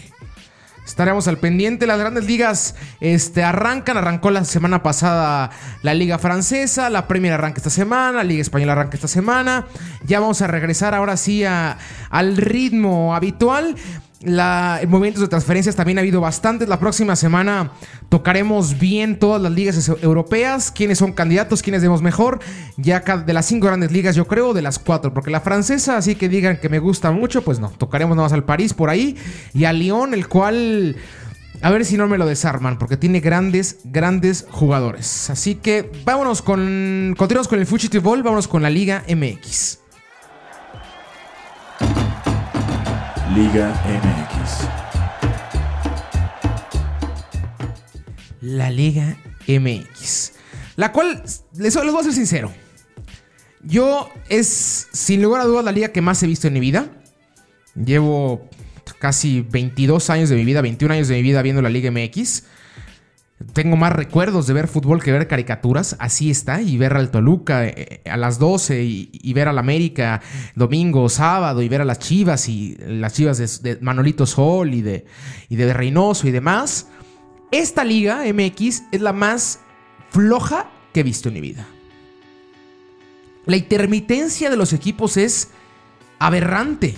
Estaremos 0.86 1.28
al 1.28 1.38
pendiente. 1.38 1.88
Las 1.88 2.00
grandes 2.00 2.26
ligas 2.26 2.76
este, 3.00 3.44
arrancan. 3.44 3.96
Arrancó 3.96 4.32
la 4.32 4.44
semana 4.44 4.84
pasada 4.84 5.52
la 5.84 5.94
Liga 5.94 6.18
Francesa. 6.18 6.90
La 6.90 7.08
Premier 7.08 7.34
arranca 7.34 7.58
esta 7.58 7.70
semana. 7.70 8.18
La 8.18 8.24
Liga 8.24 8.42
Española 8.42 8.74
arranca 8.74 8.96
esta 8.96 9.08
semana. 9.08 9.68
Ya 10.04 10.20
vamos 10.20 10.42
a 10.42 10.48
regresar 10.48 10.96
ahora 10.96 11.16
sí 11.16 11.44
al 11.46 12.36
ritmo 12.36 13.16
habitual. 13.16 13.76
La, 14.22 14.82
movimientos 14.86 15.22
de 15.22 15.30
transferencias 15.30 15.78
también 15.78 15.98
ha 15.98 16.02
habido 16.02 16.20
bastantes. 16.20 16.68
La 16.68 16.80
próxima 16.80 17.16
semana 17.16 17.72
tocaremos 18.10 18.78
bien 18.78 19.18
todas 19.18 19.42
las 19.42 19.52
ligas 19.52 19.88
europeas, 20.02 20.72
quiénes 20.72 20.98
son 20.98 21.14
candidatos, 21.14 21.62
quiénes 21.62 21.82
demos 21.82 22.02
mejor. 22.02 22.40
Ya 22.76 23.00
de 23.00 23.34
las 23.34 23.46
cinco 23.46 23.68
grandes 23.68 23.94
ligas, 23.94 24.16
yo 24.16 24.28
creo, 24.28 24.54
de 24.54 24.62
las 24.62 24.78
cuatro, 24.78 25.14
porque 25.14 25.32
la 25.32 25.40
francesa, 25.40 25.96
así 25.96 26.16
que 26.16 26.28
digan 26.28 26.58
que 26.58 26.68
me 26.68 26.80
gusta 26.80 27.12
mucho, 27.12 27.44
pues 27.44 27.60
no. 27.60 27.70
Tocaremos 27.70 28.18
nada 28.18 28.26
más 28.26 28.34
al 28.34 28.44
París 28.44 28.74
por 28.74 28.90
ahí 28.90 29.16
y 29.54 29.64
al 29.64 29.80
Lyon, 29.80 30.14
el 30.14 30.28
cual. 30.28 30.98
A 31.62 31.72
ver 31.72 31.84
si 31.84 31.98
no 31.98 32.08
me 32.08 32.18
lo 32.18 32.26
desarman, 32.26 32.78
porque 32.78 32.96
tiene 32.96 33.20
grandes, 33.20 33.80
grandes 33.84 34.46
jugadores. 34.50 35.30
Así 35.30 35.56
que 35.56 35.92
vámonos 36.04 36.42
con. 36.42 37.16
Continuamos 37.18 37.48
con 37.48 37.60
el 37.60 37.66
Fugitive 37.66 38.02
vámonos 38.04 38.48
con 38.50 38.62
la 38.62 38.70
Liga 38.70 39.04
MX. 39.08 39.80
Liga 43.36 43.70
MX. 43.86 44.68
La 48.42 48.72
Liga 48.72 49.18
MX. 49.48 50.32
La 50.76 50.92
cual, 50.92 51.24
les, 51.56 51.76
voy 51.76 52.00
a 52.00 52.04
ser 52.04 52.14
sincero. 52.14 52.52
Yo 53.62 54.10
es, 54.30 54.88
sin 54.92 55.22
lugar 55.22 55.42
a 55.42 55.46
dudas, 55.46 55.64
la 55.64 55.72
liga 55.72 55.90
que 55.90 56.02
más 56.02 56.24
he 56.24 56.28
visto 56.28 56.48
en 56.48 56.54
mi 56.54 56.60
vida. 56.60 56.90
Llevo 57.76 58.50
casi 58.98 59.42
22 59.42 60.10
años 60.10 60.30
de 60.30 60.36
mi 60.36 60.44
vida, 60.44 60.62
21 60.62 60.96
años 60.96 61.08
de 61.08 61.16
mi 61.16 61.22
vida 61.22 61.44
viendo 61.44 61.62
la 61.62 61.70
Liga 61.70 61.92
MX. 61.92 62.46
Tengo 63.54 63.76
más 63.76 63.94
recuerdos 63.94 64.48
de 64.48 64.54
ver 64.54 64.68
fútbol 64.68 65.02
que 65.02 65.12
ver 65.12 65.28
caricaturas, 65.28 65.96
así 66.00 66.30
está, 66.30 66.62
y 66.62 66.78
ver 66.78 66.94
al 66.94 67.12
Toluca 67.12 67.66
eh, 67.66 68.02
a 68.10 68.18
las 68.18 68.40
12 68.40 68.84
y, 68.84 69.34
ver 69.34 69.48
al 69.48 69.58
América 69.58 70.22
domingo, 70.56 71.10
sábado, 71.10 71.62
y 71.62 71.70
ver 71.70 71.82
a 71.82 71.86
las 71.86 72.00
Chivas 72.00 72.48
y 72.50 72.78
las 72.80 73.14
Chivas 73.14 73.62
de, 73.64 73.78
Manolito 73.82 74.26
Sol 74.26 74.74
y 74.74 74.82
de, 74.82 75.06
y 75.50 75.56
de 75.56 75.74
Reynoso 75.74 76.28
y 76.28 76.32
demás. 76.32 76.88
Esta 77.52 77.84
liga 77.84 78.24
MX 78.32 78.84
es 78.92 79.02
la 79.02 79.14
más 79.14 79.60
floja 80.10 80.70
que 80.94 81.00
he 81.00 81.04
visto 81.04 81.30
en 81.30 81.36
mi 81.36 81.42
vida. 81.42 81.68
La 83.46 83.58
intermitencia 83.58 84.50
de 84.50 84.58
los 84.58 84.74
equipos 84.74 85.18
es 85.18 85.50
aberrante. 86.20 86.96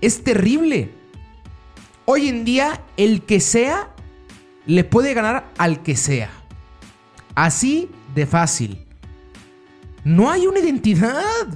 Es 0.00 0.24
terrible. 0.24 0.90
Hoy 2.04 2.28
en 2.28 2.44
día, 2.44 2.80
el 2.96 3.22
que 3.22 3.38
sea 3.38 3.94
le 4.68 4.84
puede 4.84 5.14
ganar 5.14 5.46
al 5.56 5.82
que 5.82 5.96
sea. 5.96 6.30
Así 7.34 7.90
de 8.14 8.26
fácil. 8.26 8.86
No 10.04 10.30
hay 10.30 10.46
una 10.46 10.60
identidad. 10.60 11.48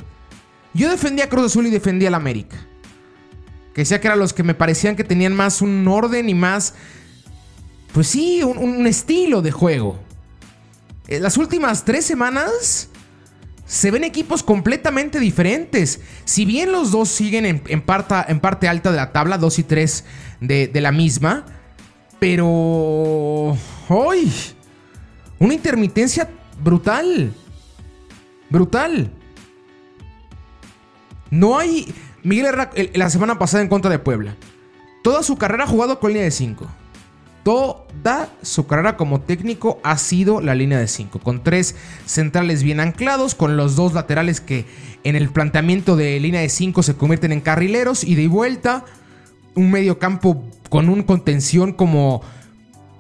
Yo 0.73 0.91
defendía 0.91 1.27
a 1.27 1.29
Cruz 1.29 1.47
Azul 1.47 1.67
y 1.67 1.71
defendía 1.71 2.09
al 2.09 2.15
América. 2.15 2.57
Que 3.75 3.85
sea 3.85 4.01
que 4.01 4.09
eran 4.09 4.19
los 4.19 4.33
que 4.33 4.43
me 4.43 4.55
parecían 4.55 4.97
que 4.97 5.05
tenían 5.05 5.35
más 5.35 5.61
un 5.61 5.87
orden 5.87 6.29
y 6.31 6.35
más. 6.35 6.75
Pues 7.93 8.09
sí, 8.09 8.43
un, 8.43 8.87
estilo 8.87 9.43
de 9.43 9.53
juego. 9.53 10.01
En 11.07 11.23
las 11.23 11.37
últimas 11.37 11.85
tres 11.85 12.07
semanas 12.07 12.89
se 13.67 13.91
ven 13.91 14.05
equipos 14.05 14.43
completamente 14.43 15.21
diferentes. 15.21 16.01
Si 16.25 16.47
bien 16.47 16.73
los 16.73 16.91
dos 16.91 17.11
siguen 17.11 17.45
en, 17.45 17.63
en, 17.69 17.83
parte 17.83 18.69
alta 18.69 18.91
de 18.91 18.97
la 18.97 19.13
tabla, 19.13 19.37
2 19.37 19.59
y 19.59 19.63
3 19.65 20.05
de, 20.41 20.69
de 20.69 20.81
la 20.81 20.93
misma. 20.93 21.45
Pero... 22.23 23.59
¡Hoy! 23.89 24.33
Una 25.41 25.55
intermitencia 25.55 26.31
brutal. 26.63 27.35
Brutal. 28.49 29.11
No 31.31 31.59
hay. 31.59 31.93
Miguel 32.23 32.47
Herrera 32.47 32.71
la 32.95 33.11
semana 33.11 33.41
pasada 33.41 33.65
en 33.65 33.69
contra 33.69 33.91
de 33.91 33.99
Puebla. 33.99 34.37
Toda 35.03 35.25
su 35.25 35.37
carrera 35.37 35.65
ha 35.65 35.67
jugado 35.67 35.99
con 35.99 36.13
línea 36.13 36.23
de 36.23 36.31
5. 36.31 36.65
Toda 37.43 38.29
su 38.41 38.69
carrera 38.69 38.97
como 38.97 39.21
técnico 39.21 39.81
ha 39.83 39.99
sido 39.99 40.41
la 40.41 40.55
línea 40.55 40.79
de 40.79 40.87
5. 40.87 41.19
Con 41.19 41.43
tres 41.43 41.75
centrales 42.07 42.63
bien 42.63 42.79
anclados, 42.79 43.35
con 43.35 43.57
los 43.57 43.75
dos 43.75 43.95
laterales 43.95 44.41
que 44.41 44.65
en 45.03 45.17
el 45.17 45.29
planteamiento 45.29 45.97
de 45.97 46.21
línea 46.21 46.43
de 46.43 46.51
5 46.51 46.85
se 46.85 46.95
convierten 46.95 47.33
en 47.33 47.41
carrileros 47.41 48.05
y 48.05 48.15
de 48.15 48.29
vuelta. 48.29 48.85
Un 49.55 49.71
medio 49.71 49.99
campo 49.99 50.45
con 50.69 50.89
un 50.89 51.03
contención 51.03 51.73
como 51.73 52.23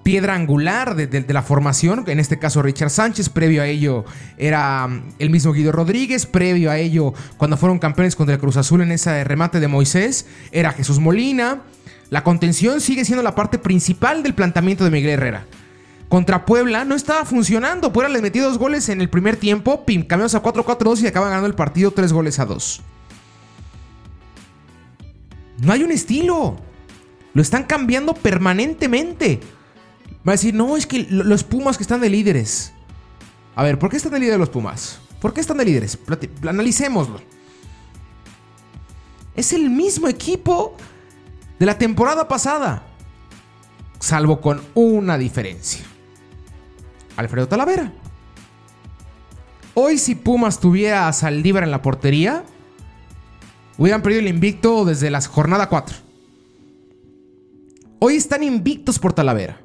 piedra 0.02 0.34
angular 0.34 0.96
de, 0.96 1.24
la 1.32 1.42
formación, 1.42 2.04
en 2.06 2.18
este 2.18 2.38
caso 2.38 2.62
Richard 2.62 2.90
Sánchez, 2.90 3.28
previo 3.28 3.62
a 3.62 3.66
ello 3.66 4.04
era 4.36 4.86
mm, 4.88 5.14
el 5.18 5.30
mismo 5.30 5.52
Guido 5.52 5.72
Rodríguez, 5.72 6.26
previo 6.26 6.70
a 6.70 6.78
ello 6.78 7.14
cuando 7.36 7.56
fueron 7.56 7.78
campeones 7.78 8.16
contra 8.16 8.34
el 8.34 8.40
Cruz 8.40 8.56
Azul 8.56 8.82
en 8.82 8.92
ese 8.92 9.24
remate 9.24 9.60
de 9.60 9.68
Moisés, 9.68 10.26
era 10.50 10.72
Jesús 10.72 10.98
Molina. 10.98 11.62
La 12.10 12.24
contención 12.24 12.80
sigue 12.82 13.06
siendo 13.06 13.22
la 13.22 13.34
parte 13.34 13.58
principal 13.58 14.22
del 14.22 14.34
planteamiento 14.34 14.84
de 14.84 14.90
Miguel 14.90 15.12
Herrera. 15.12 15.46
Contra 16.10 16.44
Puebla 16.44 16.84
no 16.84 16.94
estaba 16.94 17.24
funcionando. 17.24 17.90
Puebla 17.90 18.12
les 18.12 18.20
metió 18.20 18.44
dos 18.44 18.58
goles 18.58 18.90
en 18.90 19.00
el 19.00 19.08
primer 19.08 19.36
tiempo. 19.36 19.86
Pim, 19.86 20.02
cambiamos 20.02 20.34
a 20.34 20.42
4-4-2 20.42 21.00
y 21.00 21.06
acaban 21.06 21.30
ganando 21.30 21.46
el 21.46 21.54
partido 21.54 21.90
tres 21.90 22.12
goles 22.12 22.38
a 22.38 22.44
dos. 22.44 22.82
No 25.58 25.72
hay 25.72 25.82
un 25.82 25.90
estilo. 25.90 26.56
Lo 27.34 27.42
están 27.42 27.64
cambiando 27.64 28.14
permanentemente. 28.14 29.40
Va 30.26 30.32
a 30.32 30.36
decir, 30.36 30.54
no, 30.54 30.76
es 30.76 30.86
que 30.86 31.06
los 31.10 31.44
Pumas 31.44 31.76
que 31.76 31.82
están 31.82 32.00
de 32.00 32.10
líderes. 32.10 32.72
A 33.54 33.62
ver, 33.62 33.78
¿por 33.78 33.90
qué 33.90 33.96
están 33.96 34.12
de 34.12 34.20
líderes 34.20 34.38
los 34.38 34.50
Pumas? 34.50 35.00
¿Por 35.20 35.32
qué 35.32 35.40
están 35.40 35.58
de 35.58 35.64
líderes? 35.64 35.98
Analicémoslo. 36.46 37.20
Es 39.34 39.52
el 39.52 39.70
mismo 39.70 40.08
equipo 40.08 40.76
de 41.58 41.66
la 41.66 41.78
temporada 41.78 42.28
pasada. 42.28 42.84
Salvo 43.98 44.40
con 44.40 44.62
una 44.74 45.16
diferencia. 45.16 45.84
Alfredo 47.16 47.48
Talavera. 47.48 47.92
Hoy 49.74 49.96
si 49.96 50.14
Pumas 50.14 50.60
tuviera 50.60 51.08
a 51.08 51.12
Saldívar 51.12 51.62
en 51.62 51.70
la 51.70 51.82
portería, 51.82 52.44
hubieran 53.78 54.02
perdido 54.02 54.20
el 54.20 54.28
invicto 54.28 54.84
desde 54.84 55.10
la 55.10 55.20
jornada 55.20 55.68
4. 55.68 55.96
Hoy 57.98 58.16
están 58.16 58.42
invictos 58.42 58.98
por 58.98 59.12
Talavera. 59.12 59.60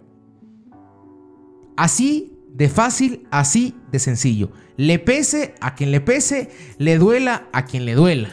Así 1.75 2.33
de 2.53 2.69
fácil, 2.69 3.27
así 3.31 3.75
de 3.91 3.99
sencillo. 3.99 4.51
Le 4.77 4.99
pese 4.99 5.55
a 5.59 5.75
quien 5.75 5.91
le 5.91 6.01
pese, 6.01 6.51
le 6.77 6.97
duela 6.97 7.47
a 7.51 7.65
quien 7.65 7.85
le 7.85 7.95
duela. 7.95 8.29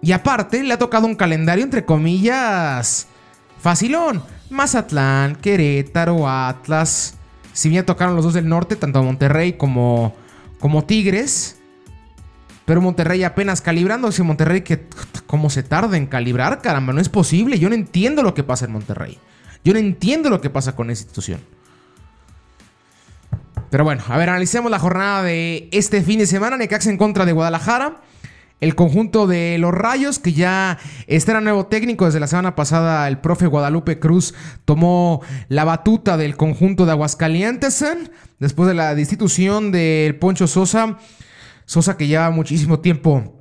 Y 0.00 0.12
aparte, 0.12 0.62
le 0.62 0.72
ha 0.72 0.78
tocado 0.78 1.06
un 1.06 1.16
calendario 1.16 1.64
entre 1.64 1.84
comillas 1.84 3.08
facilón. 3.60 4.22
Mazatlán, 4.50 5.36
Querétaro, 5.36 6.28
Atlas. 6.28 7.14
Si 7.52 7.68
bien 7.68 7.84
tocaron 7.84 8.14
los 8.14 8.24
dos 8.24 8.34
del 8.34 8.48
norte, 8.48 8.76
tanto 8.76 9.02
Monterrey 9.02 9.54
como, 9.54 10.14
como 10.60 10.84
Tigres. 10.84 11.57
Pero 12.68 12.82
Monterrey 12.82 13.24
apenas 13.24 13.62
calibrando. 13.62 14.12
Si 14.12 14.22
Monterrey, 14.22 14.60
que 14.60 14.84
cómo 15.26 15.48
se 15.48 15.62
tarda 15.62 15.96
en 15.96 16.04
calibrar, 16.04 16.60
caramba, 16.60 16.92
no 16.92 17.00
es 17.00 17.08
posible. 17.08 17.58
Yo 17.58 17.70
no 17.70 17.74
entiendo 17.74 18.22
lo 18.22 18.34
que 18.34 18.44
pasa 18.44 18.66
en 18.66 18.72
Monterrey. 18.72 19.16
Yo 19.64 19.72
no 19.72 19.78
entiendo 19.78 20.28
lo 20.28 20.42
que 20.42 20.50
pasa 20.50 20.76
con 20.76 20.90
esa 20.90 21.00
institución. 21.00 21.40
Pero 23.70 23.84
bueno, 23.84 24.02
a 24.06 24.18
ver, 24.18 24.28
analicemos 24.28 24.70
la 24.70 24.78
jornada 24.78 25.22
de 25.22 25.70
este 25.72 26.02
fin 26.02 26.18
de 26.18 26.26
semana. 26.26 26.58
Necaxa 26.58 26.90
en 26.90 26.98
contra 26.98 27.24
de 27.24 27.32
Guadalajara. 27.32 28.02
El 28.60 28.74
conjunto 28.74 29.26
de 29.26 29.56
los 29.58 29.72
Rayos, 29.72 30.18
que 30.18 30.34
ya 30.34 30.78
está 31.06 31.40
nuevo 31.40 31.68
técnico. 31.68 32.04
Desde 32.04 32.20
la 32.20 32.26
semana 32.26 32.54
pasada, 32.54 33.08
el 33.08 33.16
profe 33.16 33.46
Guadalupe 33.46 33.98
Cruz 33.98 34.34
tomó 34.66 35.22
la 35.48 35.64
batuta 35.64 36.18
del 36.18 36.36
conjunto 36.36 36.84
de 36.84 36.92
Aguascalientes. 36.92 37.82
Después 38.38 38.68
de 38.68 38.74
la 38.74 38.94
destitución 38.94 39.72
del 39.72 40.16
Poncho 40.16 40.46
Sosa. 40.46 40.98
Sosa 41.68 41.98
que 41.98 42.06
lleva 42.06 42.30
muchísimo 42.30 42.80
tiempo 42.80 43.34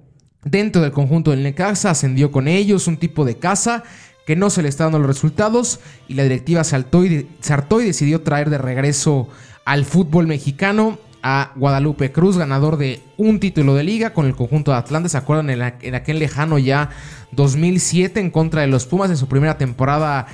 dentro 0.43 0.81
del 0.81 0.91
conjunto 0.91 1.31
del 1.31 1.43
Necaxa, 1.43 1.91
ascendió 1.91 2.29
con 2.29 2.49
ellos, 2.49 2.87
un 2.87 2.97
tipo 2.97 3.23
de 3.23 3.37
casa 3.37 3.85
que 4.25 4.35
no 4.35 4.49
se 4.49 4.61
le 4.61 4.67
está 4.67 4.83
dando 4.83 4.99
los 4.99 5.07
resultados 5.07 5.79
y 6.09 6.15
la 6.15 6.23
directiva 6.23 6.65
saltó 6.65 7.05
y, 7.05 7.07
y 7.07 7.83
decidió 7.85 8.23
traer 8.23 8.49
de 8.49 8.57
regreso 8.57 9.29
al 9.63 9.85
fútbol 9.85 10.27
mexicano 10.27 10.99
a 11.29 11.51
Guadalupe 11.57 12.13
Cruz, 12.13 12.37
ganador 12.37 12.77
de 12.77 13.01
un 13.17 13.41
título 13.41 13.75
de 13.75 13.83
liga 13.83 14.13
con 14.13 14.27
el 14.27 14.33
conjunto 14.33 14.71
de 14.71 14.77
Atlanta. 14.77 15.09
¿Se 15.09 15.17
acuerdan 15.17 15.49
en, 15.49 15.93
aquel 15.93 16.19
lejano 16.19 16.57
ya 16.57 16.89
2007 17.33 18.21
en 18.21 18.31
contra 18.31 18.61
de 18.61 18.67
los 18.67 18.85
Pumas 18.85 19.09
en 19.09 19.17
su 19.17 19.27
primera 19.27 19.57
temporada 19.57 20.27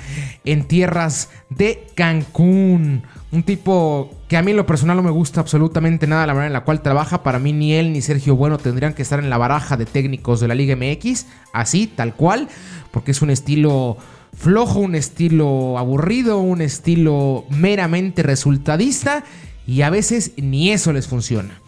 en 0.45 0.67
tierras 0.67 1.31
de 1.49 1.87
Cancún? 1.95 3.01
Un 3.31 3.41
tipo 3.41 4.11
que 4.27 4.37
a 4.37 4.43
mí 4.43 4.51
en 4.51 4.57
lo 4.57 4.67
personal 4.67 4.95
no 4.95 5.01
me 5.01 5.09
gusta 5.09 5.39
absolutamente 5.39 6.05
nada 6.05 6.27
la 6.27 6.35
manera 6.35 6.47
en 6.47 6.53
la 6.53 6.63
cual 6.63 6.83
trabaja. 6.83 7.23
Para 7.23 7.39
mí 7.39 7.53
ni 7.53 7.73
él 7.73 7.91
ni 7.91 8.03
Sergio 8.03 8.35
Bueno 8.35 8.59
tendrían 8.59 8.93
que 8.93 9.01
estar 9.01 9.17
en 9.17 9.31
la 9.31 9.39
baraja 9.39 9.77
de 9.77 9.87
técnicos 9.87 10.41
de 10.41 10.47
la 10.47 10.53
Liga 10.53 10.75
MX. 10.75 11.25
Así, 11.53 11.87
tal 11.87 12.13
cual. 12.13 12.49
Porque 12.91 13.09
es 13.09 13.23
un 13.23 13.31
estilo 13.31 13.97
flojo, 14.37 14.77
un 14.77 14.93
estilo 14.93 15.79
aburrido, 15.79 16.37
un 16.37 16.61
estilo 16.61 17.45
meramente 17.49 18.21
resultadista. 18.21 19.23
Y 19.65 19.81
a 19.81 19.89
veces 19.89 20.31
ni 20.37 20.71
eso 20.71 20.93
les 20.93 21.07
funciona. 21.07 21.59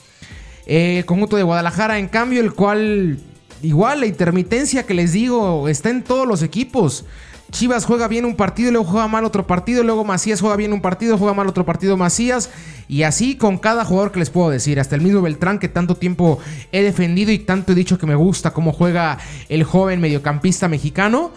el 0.66 1.06
conjunto 1.06 1.38
de 1.38 1.44
Guadalajara, 1.44 2.00
en 2.00 2.08
cambio, 2.08 2.42
el 2.42 2.54
cual... 2.54 3.20
Igual 3.62 4.02
la 4.02 4.06
intermitencia 4.06 4.86
que 4.86 4.94
les 4.94 5.14
digo 5.14 5.68
está 5.70 5.90
en 5.90 6.04
todos 6.04 6.28
los 6.28 6.44
equipos. 6.44 7.06
Chivas 7.52 7.86
juega 7.86 8.08
bien 8.08 8.26
un 8.26 8.36
partido, 8.36 8.70
luego 8.70 8.86
juega 8.86 9.08
mal 9.08 9.24
otro 9.24 9.48
partido, 9.48 9.82
luego 9.82 10.04
Macías 10.04 10.42
juega 10.42 10.56
bien 10.56 10.74
un 10.74 10.82
partido, 10.82 11.18
juega 11.18 11.34
mal 11.34 11.48
otro 11.48 11.66
partido 11.66 11.96
Macías. 11.96 12.50
Y 12.88 13.04
así 13.04 13.38
con 13.38 13.58
cada 13.58 13.86
jugador 13.86 14.12
que 14.12 14.20
les 14.20 14.30
puedo 14.30 14.50
decir. 14.50 14.80
Hasta 14.80 14.96
el 14.96 15.02
mismo 15.02 15.22
Beltrán 15.22 15.58
que 15.58 15.70
tanto 15.70 15.96
tiempo 15.96 16.38
he 16.72 16.84
defendido 16.84 17.32
y 17.32 17.40
tanto 17.40 17.72
he 17.72 17.76
dicho 17.76 17.98
que 17.98 18.06
me 18.06 18.16
gusta 18.16 18.52
cómo 18.52 18.74
juega 18.74 19.18
el 19.50 19.64
joven 19.64 20.02
mediocampista 20.02 20.68
mexicano. 20.68 21.32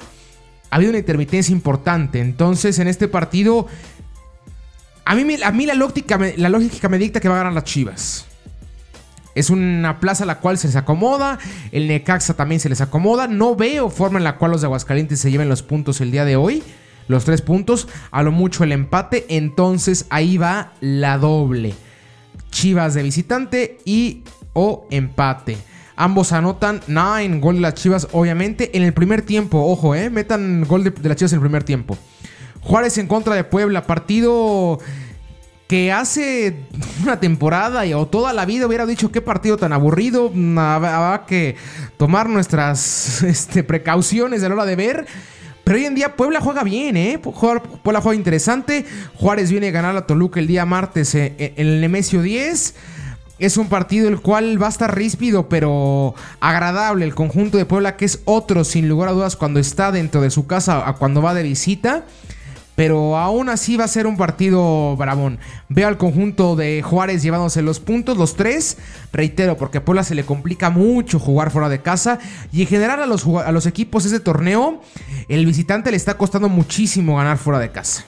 Ha 0.71 0.77
habido 0.77 0.91
una 0.91 0.99
intermitencia 0.99 1.53
importante. 1.53 2.21
Entonces 2.21 2.79
en 2.79 2.89
este 2.89 3.09
partido... 3.09 3.67
A 5.09 5.15
mí, 5.15 5.39
la, 5.67 5.75
lógica, 5.75 6.19
me 6.19 6.99
dicta 6.99 7.19
que 7.19 7.31
va 7.31 7.37
a 7.37 7.39
ganar 7.39 7.55
las 7.55 7.65
Chivas. 7.65 8.27
Es 9.35 9.49
una 9.49 10.01
plaza 10.01 10.25
a 10.25 10.27
la 10.27 10.41
cual 10.41 10.59
se 10.59 10.67
les 10.67 10.77
acomoda. 10.77 11.39
El 11.73 11.89
Necaxa 11.89 12.35
también 12.35 12.61
se 12.61 12.69
les 12.69 12.83
acomoda. 12.83 13.27
No 13.27 13.57
veo 13.57 13.89
forma 13.89 14.19
en 14.19 14.25
la 14.25 14.37
cual 14.37 14.51
los 14.51 14.61
de 14.61 14.67
Aguascalientes 14.67 15.19
se 15.19 15.31
lleven 15.31 15.49
los 15.49 15.63
puntos 15.63 16.03
el 16.03 16.11
día 16.11 16.27
de 16.27 16.37
hoy. 16.37 16.63
Los 17.07 17.25
tres 17.25 17.41
puntos. 17.41 17.89
A 18.11 18.23
lo 18.23 18.33
mucho 18.33 18.65
el 18.65 18.73
empate. 18.73 19.25
Entonces 19.31 20.05
ahí 20.11 20.37
va 20.37 20.75
la 20.83 21.17
doble. 21.17 21.73
Chivas 22.51 22.93
de 22.93 23.03
visitante 23.03 23.79
y 23.87 24.25
o 24.53 24.87
empate. 24.91 25.57
Ambos 25.97 26.33
anotan 26.33 26.83
9 26.87 27.39
gol 27.41 27.55
de 27.55 27.61
las 27.63 27.73
Chivas, 27.77 28.09
obviamente. 28.13 28.77
En 28.77 28.83
el 28.83 28.93
primer 28.93 29.23
tiempo, 29.23 29.73
ojo, 29.73 29.95
eh. 29.95 30.11
Metan 30.11 30.67
gol 30.69 30.85
de 30.85 31.09
las 31.09 31.17
Chivas 31.17 31.33
en 31.33 31.39
el 31.39 31.43
primer 31.43 31.65
tiempo. 31.65 31.97
Juárez 32.69 32.99
en 32.99 33.07
contra 33.07 33.35
de 33.35 33.45
Puebla. 33.45 33.87
Partido 33.87 34.79
que 35.69 35.91
hace 35.91 36.55
una 37.03 37.19
temporada 37.19 37.85
o 37.97 38.07
toda 38.07 38.35
la 38.35 38.45
vida 38.45 38.67
hubiera 38.67 38.85
dicho 38.85 39.11
qué 39.11 39.23
partido 39.23 39.57
tan 39.57 39.73
aburrido, 39.73 40.31
habrá 40.59 41.25
que 41.27 41.57
tomar 41.97 42.29
nuestras 42.29 43.23
este, 43.25 43.65
precauciones 43.65 44.43
a 44.43 44.51
la 44.51 44.55
hora 44.55 44.67
de 44.67 44.77
ver. 44.77 45.07
Pero 45.65 45.79
hoy 45.79 45.87
en 45.87 45.95
día 45.95 46.15
Puebla 46.15 46.43
juega 46.43 46.63
bien, 46.63 46.99
¿eh? 46.99 47.19
Puebla 47.19 48.01
juega 48.03 48.15
interesante. 48.15 48.85
Juárez 49.15 49.51
viene 49.51 49.69
a 49.69 49.71
ganar 49.71 49.97
a 49.97 50.07
Toluca 50.07 50.39
el 50.39 50.47
día 50.47 50.67
martes 50.67 51.15
en 51.15 51.35
el 51.57 51.81
Nemesio 51.81 52.21
10. 52.21 52.75
es 53.39 53.57
un 53.57 53.69
partido 53.69 54.09
el 54.09 54.21
cual 54.21 54.63
va 54.63 54.67
a 54.67 54.71
estar 54.71 54.95
ríspido, 54.95 55.49
pero 55.49 56.15
agradable. 56.41 57.07
El 57.07 57.15
conjunto 57.15 57.57
de 57.57 57.65
Puebla, 57.65 57.97
que 57.97 58.05
es 58.05 58.21
otro, 58.27 58.65
sin 58.65 58.91
lugar 58.91 59.09
a 59.09 59.13
dudas, 59.13 59.37
cuando 59.37 59.59
está 59.59 59.91
dentro 59.91 60.21
de 60.21 60.31
su 60.31 60.47
casa 60.47 60.87
a 60.87 60.97
cuando 60.97 61.23
va 61.23 61.33
de 61.33 61.43
visita. 61.43 62.05
Pero 62.79 63.17
aún 63.17 63.49
así 63.49 63.77
va 63.77 63.87
a 63.87 63.89
ser 63.89 64.07
un 64.07 64.17
partido 64.17 64.95
bravón. 64.97 65.41
Veo 65.69 65.89
al 65.89 65.99
conjunto 65.99 66.55
de 66.55 66.81
Juárez 66.81 67.25
llevándose 67.25 67.61
los 67.61 67.81
puntos, 67.81 68.17
los 68.17 68.37
tres. 68.37 68.77
Reitero, 69.13 69.57
porque 69.57 69.79
a 69.79 69.85
Puebla 69.85 70.05
se 70.05 70.15
le 70.15 70.25
complica 70.25 70.71
mucho 70.71 71.19
jugar 71.19 71.51
fuera 71.51 71.69
de 71.69 71.83
casa. 71.83 72.21
Y 72.53 72.61
en 72.61 72.69
general 72.69 73.03
a 73.03 73.07
los, 73.07 73.27
a 73.27 73.51
los 73.51 73.67
equipos 73.67 74.05
ese 74.05 74.21
torneo, 74.21 74.81
el 75.29 75.45
visitante 75.45 75.91
le 75.91 75.97
está 75.97 76.17
costando 76.17 76.49
muchísimo 76.49 77.17
ganar 77.17 77.39
fuera 77.39 77.59
de 77.59 77.73
casa. 77.73 78.05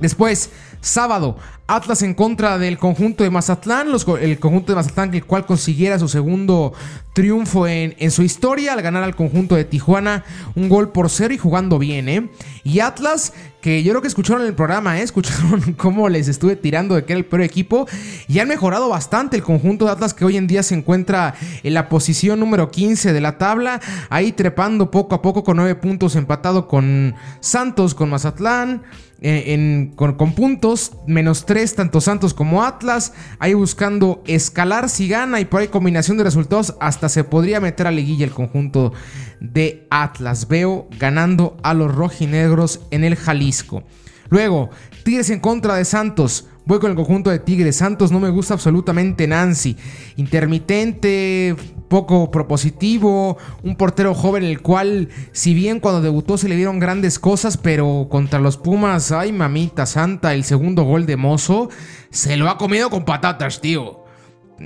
Después, 0.00 0.50
sábado, 0.82 1.38
Atlas 1.66 2.02
en 2.02 2.14
contra 2.14 2.58
del 2.58 2.78
conjunto 2.78 3.24
de 3.24 3.30
Mazatlán, 3.30 3.88
el 4.20 4.38
conjunto 4.38 4.72
de 4.72 4.76
Mazatlán 4.76 5.14
el 5.14 5.24
cual 5.24 5.46
consiguiera 5.46 5.98
su 5.98 6.08
segundo 6.08 6.74
triunfo 7.14 7.66
en, 7.66 7.94
en, 7.98 8.10
su 8.10 8.22
historia 8.22 8.74
al 8.74 8.82
ganar 8.82 9.02
al 9.02 9.14
conjunto 9.14 9.54
de 9.54 9.64
Tijuana 9.64 10.24
un 10.56 10.68
gol 10.68 10.90
por 10.90 11.08
cero 11.08 11.32
y 11.32 11.38
jugando 11.38 11.78
bien, 11.78 12.08
¿eh? 12.08 12.28
Y 12.64 12.80
Atlas, 12.80 13.32
que 13.62 13.82
yo 13.82 13.92
creo 13.92 14.02
que 14.02 14.08
escucharon 14.08 14.44
el 14.44 14.52
programa, 14.52 14.98
¿eh? 14.98 15.02
Escucharon 15.04 15.74
cómo 15.78 16.10
les 16.10 16.28
estuve 16.28 16.56
tirando 16.56 16.96
de 16.96 17.04
que 17.04 17.14
era 17.14 17.20
el 17.20 17.24
peor 17.24 17.40
equipo 17.40 17.86
y 18.28 18.40
han 18.40 18.48
mejorado 18.48 18.90
bastante 18.90 19.36
el 19.36 19.42
conjunto 19.42 19.86
de 19.86 19.92
Atlas 19.92 20.12
que 20.12 20.26
hoy 20.26 20.36
en 20.36 20.46
día 20.46 20.62
se 20.62 20.74
encuentra 20.74 21.34
en 21.62 21.72
la 21.72 21.88
posición 21.88 22.40
número 22.40 22.70
15 22.70 23.14
de 23.14 23.20
la 23.22 23.38
tabla, 23.38 23.80
ahí 24.10 24.32
trepando 24.32 24.90
poco 24.90 25.14
a 25.14 25.22
poco 25.22 25.44
con 25.44 25.56
9 25.56 25.76
puntos 25.76 26.14
empatado 26.16 26.68
con 26.68 27.14
Santos, 27.40 27.94
con 27.94 28.10
Mazatlán. 28.10 28.82
Eh, 29.26 29.90
con, 29.96 30.16
con, 30.16 30.34
puntos, 30.34 30.92
menos 31.06 31.46
3 31.46 31.53
tanto 31.74 32.00
Santos 32.00 32.34
como 32.34 32.64
Atlas, 32.64 33.12
ahí 33.38 33.54
buscando 33.54 34.22
escalar 34.26 34.88
si 34.88 35.08
gana 35.08 35.40
y 35.40 35.44
por 35.44 35.60
ahí 35.60 35.68
combinación 35.68 36.16
de 36.16 36.24
resultados 36.24 36.74
hasta 36.80 37.08
se 37.08 37.22
podría 37.22 37.60
meter 37.60 37.86
a 37.86 37.92
liguilla 37.92 38.24
el 38.24 38.32
conjunto 38.32 38.92
de 39.40 39.86
Atlas. 39.90 40.48
Veo 40.48 40.88
ganando 40.98 41.56
a 41.62 41.72
los 41.74 41.94
rojinegros 41.94 42.80
en 42.90 43.04
el 43.04 43.16
Jalisco. 43.16 43.84
Luego, 44.30 44.70
Tigres 45.04 45.30
en 45.30 45.40
contra 45.40 45.76
de 45.76 45.84
Santos. 45.84 46.48
Voy 46.66 46.80
con 46.80 46.90
el 46.90 46.96
conjunto 46.96 47.30
de 47.30 47.38
Tigres. 47.38 47.76
Santos 47.76 48.10
no 48.10 48.20
me 48.20 48.30
gusta 48.30 48.54
absolutamente 48.54 49.26
Nancy. 49.26 49.76
Intermitente, 50.16 51.54
poco 51.88 52.30
propositivo. 52.30 53.36
Un 53.62 53.76
portero 53.76 54.14
joven 54.14 54.44
el 54.44 54.60
cual, 54.60 55.08
si 55.32 55.54
bien 55.54 55.80
cuando 55.80 56.02
debutó 56.02 56.38
se 56.38 56.48
le 56.48 56.56
dieron 56.56 56.78
grandes 56.78 57.18
cosas, 57.18 57.56
pero 57.56 58.08
contra 58.10 58.40
los 58.40 58.56
Pumas, 58.56 59.12
ay 59.12 59.32
mamita 59.32 59.86
santa, 59.86 60.34
el 60.34 60.44
segundo 60.44 60.84
gol 60.84 61.06
de 61.06 61.16
Mozo, 61.16 61.68
se 62.10 62.36
lo 62.36 62.48
ha 62.48 62.58
comido 62.58 62.90
con 62.90 63.04
patatas, 63.04 63.60
tío. 63.60 64.04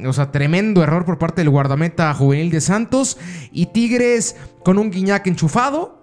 O 0.06 0.12
sea, 0.12 0.30
tremendo 0.30 0.82
error 0.82 1.04
por 1.04 1.18
parte 1.18 1.40
del 1.40 1.50
guardameta 1.50 2.12
juvenil 2.14 2.50
de 2.50 2.60
Santos. 2.60 3.16
Y 3.52 3.66
Tigres 3.66 4.36
con 4.62 4.78
un 4.78 4.90
guiñac 4.90 5.26
enchufado 5.26 5.98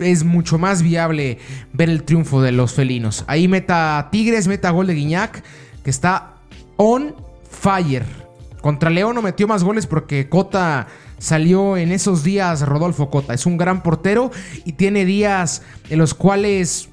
es 0.00 0.24
mucho 0.24 0.58
más 0.58 0.82
viable 0.82 1.38
ver 1.72 1.90
el 1.90 2.02
triunfo 2.04 2.42
de 2.42 2.52
los 2.52 2.72
felinos. 2.72 3.24
Ahí 3.26 3.48
meta 3.48 4.08
Tigres, 4.10 4.48
meta 4.48 4.70
gol 4.70 4.86
de 4.86 4.94
Guiñac, 4.94 5.44
que 5.84 5.90
está 5.90 6.36
on 6.76 7.14
fire. 7.48 8.29
Contra 8.60 8.90
León 8.90 9.14
no 9.14 9.22
metió 9.22 9.48
más 9.48 9.64
goles 9.64 9.86
porque 9.86 10.28
Cota 10.28 10.86
salió 11.18 11.76
en 11.76 11.92
esos 11.92 12.24
días 12.24 12.62
Rodolfo 12.62 13.10
Cota. 13.10 13.34
Es 13.34 13.46
un 13.46 13.56
gran 13.56 13.82
portero 13.82 14.30
y 14.64 14.72
tiene 14.72 15.04
días 15.04 15.62
en 15.88 15.98
los 15.98 16.14
cuales 16.14 16.88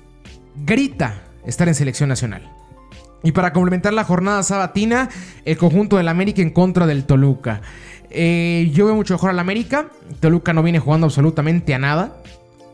grita 0.66 1.22
estar 1.46 1.68
en 1.68 1.76
selección 1.76 2.10
nacional. 2.10 2.52
Y 3.24 3.32
para 3.32 3.52
complementar 3.52 3.94
la 3.94 4.04
jornada 4.04 4.44
sabatina, 4.44 5.10
el 5.44 5.58
conjunto 5.58 5.98
del 5.98 6.08
América 6.08 6.42
en 6.42 6.52
contra 6.52 6.86
del 6.86 7.06
Toluca. 7.06 7.62
Eh, 8.10 8.72
yo 8.74 8.86
veo 8.86 8.96
mucho 8.96 9.16
mejor 9.16 9.32
al 9.32 9.40
América. 9.40 9.90
Toluca 10.20 10.54
no 10.54 10.64
viene 10.64 10.80
jugando 10.80 11.08
absolutamente 11.08 11.74
a 11.74 11.80
nada 11.80 12.22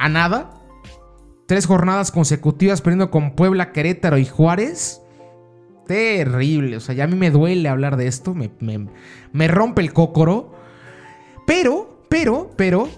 a 0.04 0.10
nada. 0.10 0.50
Tres 1.46 1.65
jornadas 1.65 2.12
consecutivas 2.12 2.82
perdiendo 2.82 3.10
con 3.10 3.36
Puebla, 3.36 3.72
Querétaro 3.72 4.18
y 4.18 4.26
Juárez. 4.26 5.02
Terrible. 5.88 6.78
O 6.78 6.80
sea, 6.80 6.96
ya 6.96 7.06
a 7.06 7.08
mí 7.08 7.15
me 7.15 7.32
duele 7.32 7.69
hablar 7.69 7.98
de 7.98 8.08
esto. 8.08 8.34
Me, 8.34 8.52
me, 9.32 9.48
rompe 9.48 9.82
el 9.82 9.93
cócoro. 9.93 10.54
Pero, 11.46 12.06
pero, 12.10 12.52
pero. 12.56 12.89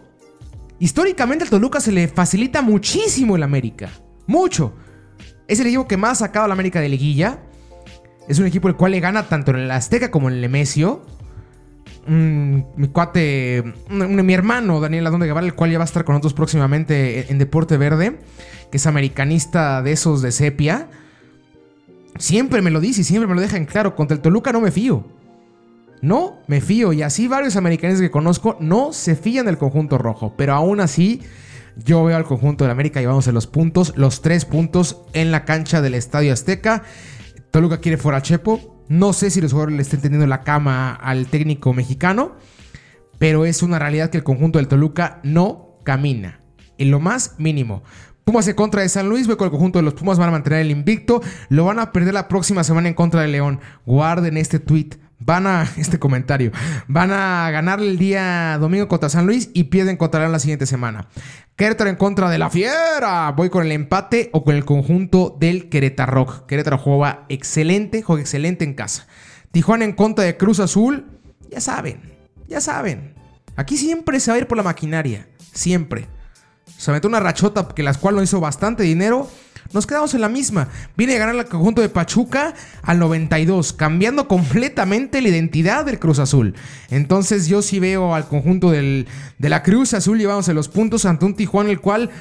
Históricamente 0.79 1.45
al 1.45 1.49
Toluca 1.49 1.79
se 1.79 1.91
le 1.91 2.07
facilita 2.07 2.61
muchísimo 2.61 3.35
el 3.35 3.43
América. 3.43 3.89
Mucho. 4.27 4.73
Es 5.47 5.59
el 5.59 5.67
equipo 5.67 5.87
que 5.87 5.97
más 5.97 6.13
ha 6.21 6.25
sacado 6.25 6.45
al 6.45 6.51
América 6.51 6.81
de 6.81 6.89
liguilla. 6.89 7.39
Es 8.27 8.39
un 8.39 8.47
equipo 8.47 8.67
el 8.67 8.75
cual 8.75 8.91
le 8.91 8.99
gana 8.99 9.29
tanto 9.29 9.51
en 9.51 9.57
el 9.57 9.71
Azteca 9.71 10.11
como 10.11 10.29
en 10.29 10.35
el 10.35 10.41
Nemesio 10.41 11.05
mi 12.07 12.87
cuate, 12.89 13.63
mi 13.89 14.33
hermano 14.33 14.79
Daniel 14.79 15.07
Adonde 15.07 15.25
Guevara, 15.25 15.45
el 15.45 15.55
cual 15.55 15.71
ya 15.71 15.79
va 15.79 15.83
a 15.83 15.85
estar 15.85 16.05
con 16.05 16.13
nosotros 16.13 16.33
próximamente 16.33 17.31
en 17.31 17.39
Deporte 17.39 17.77
Verde, 17.77 18.19
que 18.71 18.77
es 18.77 18.85
americanista 18.85 19.81
de 19.81 19.93
esos 19.93 20.21
de 20.21 20.31
sepia, 20.31 20.87
siempre 22.17 22.61
me 22.61 22.71
lo 22.71 22.79
dice 22.79 23.01
y 23.01 23.03
siempre 23.03 23.27
me 23.27 23.35
lo 23.35 23.41
deja 23.41 23.57
en 23.57 23.65
claro, 23.65 23.95
contra 23.95 24.15
el 24.15 24.21
Toluca 24.21 24.51
no 24.51 24.61
me 24.61 24.71
fío. 24.71 25.05
No 26.01 26.39
me 26.47 26.61
fío 26.61 26.93
y 26.93 27.01
así 27.01 27.27
varios 27.27 27.55
americanistas 27.55 28.01
que 28.01 28.11
conozco 28.11 28.57
no 28.59 28.93
se 28.93 29.15
fían 29.15 29.45
del 29.45 29.57
conjunto 29.57 29.97
rojo, 29.97 30.33
pero 30.37 30.53
aún 30.53 30.79
así 30.79 31.21
yo 31.77 32.03
veo 32.03 32.15
al 32.15 32.25
conjunto 32.25 32.65
de 32.65 32.71
América 32.71 32.99
llevándose 32.99 33.31
los 33.31 33.47
puntos, 33.47 33.93
los 33.95 34.21
tres 34.21 34.45
puntos 34.45 35.01
en 35.13 35.31
la 35.31 35.45
cancha 35.45 35.81
del 35.81 35.95
Estadio 35.95 36.33
Azteca. 36.33 36.83
Toluca 37.51 37.79
quiere 37.79 37.97
fuera 37.97 38.19
a 38.19 38.21
Chepo, 38.21 38.83
no 38.87 39.13
sé 39.13 39.29
si 39.31 39.41
los 39.41 39.51
jugadores 39.51 39.75
le 39.75 39.81
estén 39.81 40.01
teniendo 40.01 40.27
la 40.27 40.43
cama 40.43 40.93
al 40.93 41.27
técnico 41.27 41.73
mexicano, 41.73 42.35
pero 43.17 43.45
es 43.45 43.63
una 43.63 43.79
realidad 43.79 44.09
que 44.09 44.17
el 44.17 44.23
conjunto 44.23 44.59
del 44.59 44.67
Toluca 44.67 45.19
no 45.23 45.79
camina. 45.83 46.41
En 46.77 46.91
lo 46.91 46.99
más 46.99 47.35
mínimo. 47.37 47.83
Pumas 48.25 48.47
en 48.47 48.55
contra 48.55 48.81
de 48.81 48.89
San 48.89 49.07
Luis, 49.07 49.27
veo 49.27 49.37
con 49.37 49.45
el 49.45 49.51
conjunto 49.51 49.77
de 49.77 49.83
los 49.83 49.93
Pumas 49.93 50.17
van 50.17 50.29
a 50.29 50.31
mantener 50.31 50.61
el 50.61 50.71
invicto. 50.71 51.21
Lo 51.49 51.65
van 51.65 51.77
a 51.77 51.91
perder 51.91 52.15
la 52.15 52.27
próxima 52.27 52.63
semana 52.63 52.87
en 52.87 52.95
contra 52.95 53.21
de 53.21 53.27
León. 53.27 53.59
Guarden 53.85 54.35
este 54.37 54.57
tweet. 54.57 54.89
Van 55.19 55.45
a, 55.45 55.61
este 55.77 55.99
comentario, 55.99 56.51
van 56.87 57.11
a 57.11 57.49
ganar 57.51 57.79
el 57.79 57.97
día 57.97 58.57
domingo 58.59 58.87
contra 58.87 59.09
San 59.09 59.27
Luis 59.27 59.49
y 59.53 59.65
pierden 59.65 59.95
contra 59.95 60.19
León 60.19 60.31
la 60.31 60.39
siguiente 60.39 60.65
semana. 60.65 61.07
Querétaro 61.55 61.89
en 61.89 61.95
contra 61.97 62.29
de 62.31 62.39
la 62.39 62.49
Fiera. 62.49 63.31
Voy 63.31 63.51
con 63.51 63.63
el 63.63 63.71
empate 63.71 64.31
o 64.33 64.43
con 64.43 64.55
el 64.55 64.65
conjunto 64.65 65.37
del 65.39 65.69
Querétaro. 65.69 66.47
Querétaro 66.47 66.79
juega 66.79 67.25
excelente, 67.29 68.01
juega 68.01 68.23
excelente 68.23 68.65
en 68.65 68.73
casa. 68.73 69.05
Tijuana 69.51 69.85
en 69.85 69.93
contra 69.93 70.25
de 70.25 70.35
Cruz 70.35 70.59
Azul. 70.59 71.05
Ya 71.51 71.61
saben, 71.61 72.01
ya 72.47 72.59
saben. 72.59 73.13
Aquí 73.55 73.77
siempre 73.77 74.19
se 74.19 74.31
va 74.31 74.35
a 74.35 74.39
ir 74.39 74.47
por 74.47 74.57
la 74.57 74.63
maquinaria. 74.63 75.27
Siempre. 75.53 76.14
Se 76.85 76.91
metió 76.91 77.07
una 77.07 77.19
rachota 77.19 77.67
que 77.75 77.81
las 77.81 77.97
cual 77.97 78.15
no 78.15 78.21
hizo 78.21 78.39
bastante 78.39 78.83
dinero 78.83 79.27
nos 79.73 79.87
quedamos 79.87 80.13
en 80.13 80.21
la 80.21 80.29
misma. 80.29 80.67
Viene 80.95 81.15
a 81.15 81.17
ganar 81.17 81.35
el 81.35 81.45
conjunto 81.45 81.81
de 81.81 81.89
Pachuca 81.89 82.53
al 82.83 82.99
92, 82.99 83.73
cambiando 83.73 84.27
completamente 84.27 85.19
la 85.19 85.29
identidad 85.29 85.83
del 85.83 85.97
Cruz 85.97 86.19
Azul. 86.19 86.53
Entonces 86.91 87.47
yo 87.47 87.63
sí 87.63 87.79
veo 87.79 88.13
al 88.13 88.27
conjunto 88.27 88.69
de 88.69 89.07
la 89.39 89.63
Cruz 89.63 89.95
Azul 89.95 90.19
llevándose 90.19 90.53
los 90.53 90.69
puntos 90.69 91.05
ante 91.05 91.25
un 91.25 91.33
Tijuana 91.33 91.71
el 91.71 91.81
cual... 91.81 92.11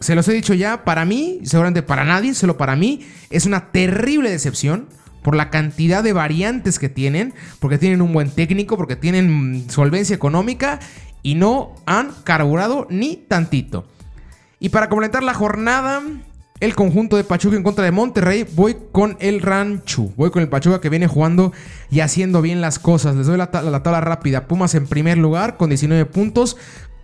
Se 0.00 0.14
los 0.14 0.28
he 0.28 0.32
dicho 0.32 0.54
ya, 0.54 0.84
para 0.84 1.04
mí, 1.04 1.40
seguramente 1.42 1.82
para 1.82 2.04
nadie, 2.04 2.32
solo 2.32 2.56
para 2.56 2.76
mí, 2.76 3.04
es 3.30 3.46
una 3.46 3.72
terrible 3.72 4.30
decepción 4.30 4.86
por 5.22 5.34
la 5.34 5.50
cantidad 5.50 6.04
de 6.04 6.12
variantes 6.12 6.78
que 6.78 6.88
tienen, 6.88 7.34
porque 7.58 7.78
tienen 7.78 8.00
un 8.00 8.12
buen 8.12 8.30
técnico, 8.30 8.76
porque 8.76 8.94
tienen 8.94 9.66
solvencia 9.68 10.14
económica 10.14 10.78
y 11.24 11.34
no 11.34 11.74
han 11.84 12.12
carburado 12.22 12.86
ni 12.90 13.16
tantito. 13.16 13.86
Y 14.60 14.70
para 14.70 14.88
completar 14.88 15.22
la 15.22 15.34
jornada, 15.34 16.02
el 16.60 16.74
conjunto 16.74 17.16
de 17.16 17.24
Pachuca 17.24 17.56
en 17.56 17.62
contra 17.62 17.84
de 17.84 17.92
Monterrey. 17.92 18.46
Voy 18.54 18.76
con 18.90 19.16
el 19.20 19.40
Rancho. 19.40 20.10
Voy 20.16 20.30
con 20.30 20.42
el 20.42 20.48
Pachuca 20.48 20.80
que 20.80 20.88
viene 20.88 21.06
jugando 21.06 21.52
y 21.90 22.00
haciendo 22.00 22.42
bien 22.42 22.60
las 22.60 22.78
cosas. 22.78 23.14
Les 23.14 23.26
doy 23.26 23.36
la, 23.36 23.50
tabla 23.50 24.00
rápida. 24.00 24.48
Pumas 24.48 24.74
en 24.74 24.86
primer 24.86 25.18
lugar 25.18 25.56
con 25.56 25.68
19 25.70 26.06
puntos. 26.06 26.56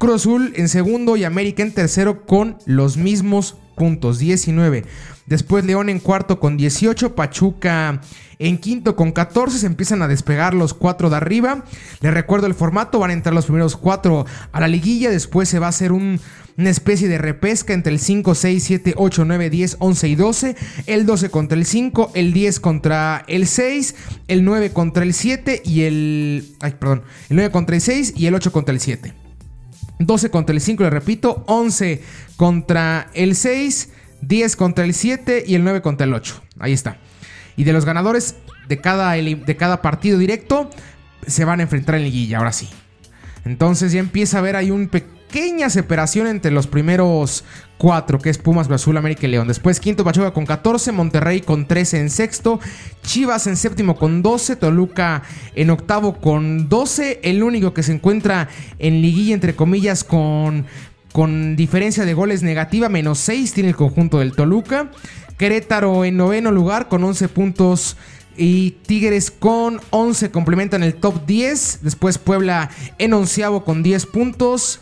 Cruz 0.05 0.17
Azul 0.17 0.53
en 0.57 0.69
segundo 0.69 1.17
y 1.17 1.25
América 1.25 1.63
en 1.63 1.73
tercero 1.73 2.27
con 2.27 2.59
los 2.67 2.99
mismos 2.99 3.57
puntos, 3.75 4.19
19. 4.19 4.85
Después 5.25 5.65
León 5.65 5.89
en 5.89 5.99
cuarto 5.99 6.39
con 6.39 6.59
18, 6.59 7.15
Pachuca 7.15 8.03
en 8.39 8.59
quinto 8.59 8.97
con 8.97 9.13
14, 9.13 9.57
se 9.57 9.65
empiezan 9.65 10.03
a 10.03 10.09
despegar 10.09 10.53
los 10.53 10.75
cuatro 10.75 11.09
de 11.09 11.17
arriba. 11.17 11.65
Les 12.03 12.13
recuerdo 12.13 12.47
el 12.47 12.53
formato, 12.53 12.99
van 12.99 13.13
a 13.13 13.15
entrar 13.15 13.35
los 13.35 13.47
primeros 13.47 13.79
cuatro 13.79 14.27
a 14.53 14.61
la 14.61 14.69
liguilla, 14.69 15.09
después 15.09 15.49
se 15.49 15.59
va 15.59 15.67
a 15.67 15.71
hacer 15.71 15.91
un, 15.91 16.21
una 16.59 16.69
especie 16.69 17.09
de 17.09 17.17
repesca 17.17 17.73
entre 17.73 17.91
el 17.91 17.99
5, 17.99 18.35
6, 18.35 18.63
7, 18.63 18.95
8, 18.99 19.25
9, 19.25 19.49
10, 19.49 19.77
11 19.79 20.09
y 20.09 20.15
12, 20.17 20.57
el 20.85 21.07
12 21.07 21.31
contra 21.31 21.57
el 21.57 21.65
5, 21.65 22.13
el 22.15 22.35
10 22.35 22.61
contra 22.61 23.25
el 23.27 23.47
6, 23.47 23.95
el 24.29 24.45
9 24.45 24.71
contra 24.71 25.03
el 25.03 25.15
7 25.15 25.63
y 25.65 25.85
el... 25.85 26.57
Ay, 26.61 26.75
perdón, 26.79 27.05
el 27.31 27.37
9 27.37 27.51
contra 27.51 27.75
el 27.75 27.81
6 27.81 28.13
y 28.19 28.27
el 28.27 28.35
8 28.35 28.53
contra 28.53 28.75
el 28.75 28.81
7. 28.81 29.24
12 29.99 30.31
contra 30.31 30.55
el 30.55 30.61
5, 30.61 30.83
le 30.83 30.91
repito, 30.91 31.45
11 31.47 32.03
contra 32.37 33.09
el 33.15 33.37
6, 33.37 33.91
10 34.23 34.57
contra 34.57 34.85
el 34.85 34.95
7 34.95 35.45
y 35.47 35.55
el 35.55 35.65
9 35.65 35.83
contra 35.83 36.07
el 36.07 36.15
8. 36.15 36.43
Ahí 36.59 36.73
está. 36.73 36.99
Y 37.57 37.65
de 37.65 37.73
los 37.73 37.85
ganadores, 37.85 38.37
de 38.69 38.81
cada, 38.81 39.13
de 39.13 39.57
cada 39.57 39.83
partido 39.83 40.19
directo 40.19 40.71
se 41.27 41.45
van 41.45 41.61
a 41.61 41.63
enfrentar 41.63 41.95
en 41.95 42.05
liguilla, 42.05 42.39
ahora 42.39 42.53
sí. 42.53 42.69
Entonces 43.45 43.93
ya 43.93 44.01
empieza 44.01 44.39
a 44.39 44.41
haber 44.41 44.57
ahí 44.57 44.71
un 44.71 44.89
pequeña 45.35 45.69
separación 45.69 46.29
entre 46.29 46.53
los 46.53 46.69
primeros 46.69 47.43
cuatro, 47.77 48.21
que 48.21 48.31
es 48.31 48.39
Pumas, 48.39 48.71
Azul, 48.71 48.97
América 48.97 49.27
y 49.27 49.31
León. 49.31 49.49
Después 49.49 49.81
quinto 49.81 50.05
Pachuca 50.05 50.31
con 50.31 50.47
14, 50.47 50.93
Monterrey 50.93 51.41
con 51.41 51.67
13 51.67 51.99
en 51.99 52.11
sexto, 52.11 52.61
Chivas 53.03 53.49
en 53.49 53.57
séptimo 53.57 53.97
con 53.97 54.23
12, 54.23 54.55
Toluca 54.55 55.25
en 55.57 55.71
octavo 55.71 56.21
con 56.21 56.69
12, 56.69 57.19
el 57.25 57.43
único 57.43 57.75
que 57.75 57.83
se 57.83 57.91
encuentra 57.91 58.49
en 58.79 59.03
liguilla 59.03 59.35
entre 59.35 59.57
comillas 59.57 60.05
con, 60.05 60.67
con 61.11 61.57
diferencia 61.57 62.05
de 62.05 62.15
goles 62.15 62.45
negativa, 62.45 62.89
menos 62.89 63.19
6 63.19 63.55
tiene 63.55 63.71
el 63.71 63.77
conjunto 63.77 64.21
del 64.21 64.37
Toluca. 64.37 64.93
Querétaro 65.37 66.05
en 66.05 66.17
noveno 66.17 66.53
lugar 66.53 66.87
con 66.87 67.03
11 67.03 67.29
puntos 67.29 67.97
y 68.37 68.77
Tigres 68.87 69.33
con 69.33 69.81
11 69.91 70.31
complementan 70.31 70.85
el 70.85 70.95
top 70.95 71.27
10. 71.27 71.81
Después 71.83 72.19
Puebla 72.19 72.71
en 72.99 73.15
onceavo 73.15 73.65
con 73.65 73.83
10 73.83 74.07
puntos. 74.07 74.79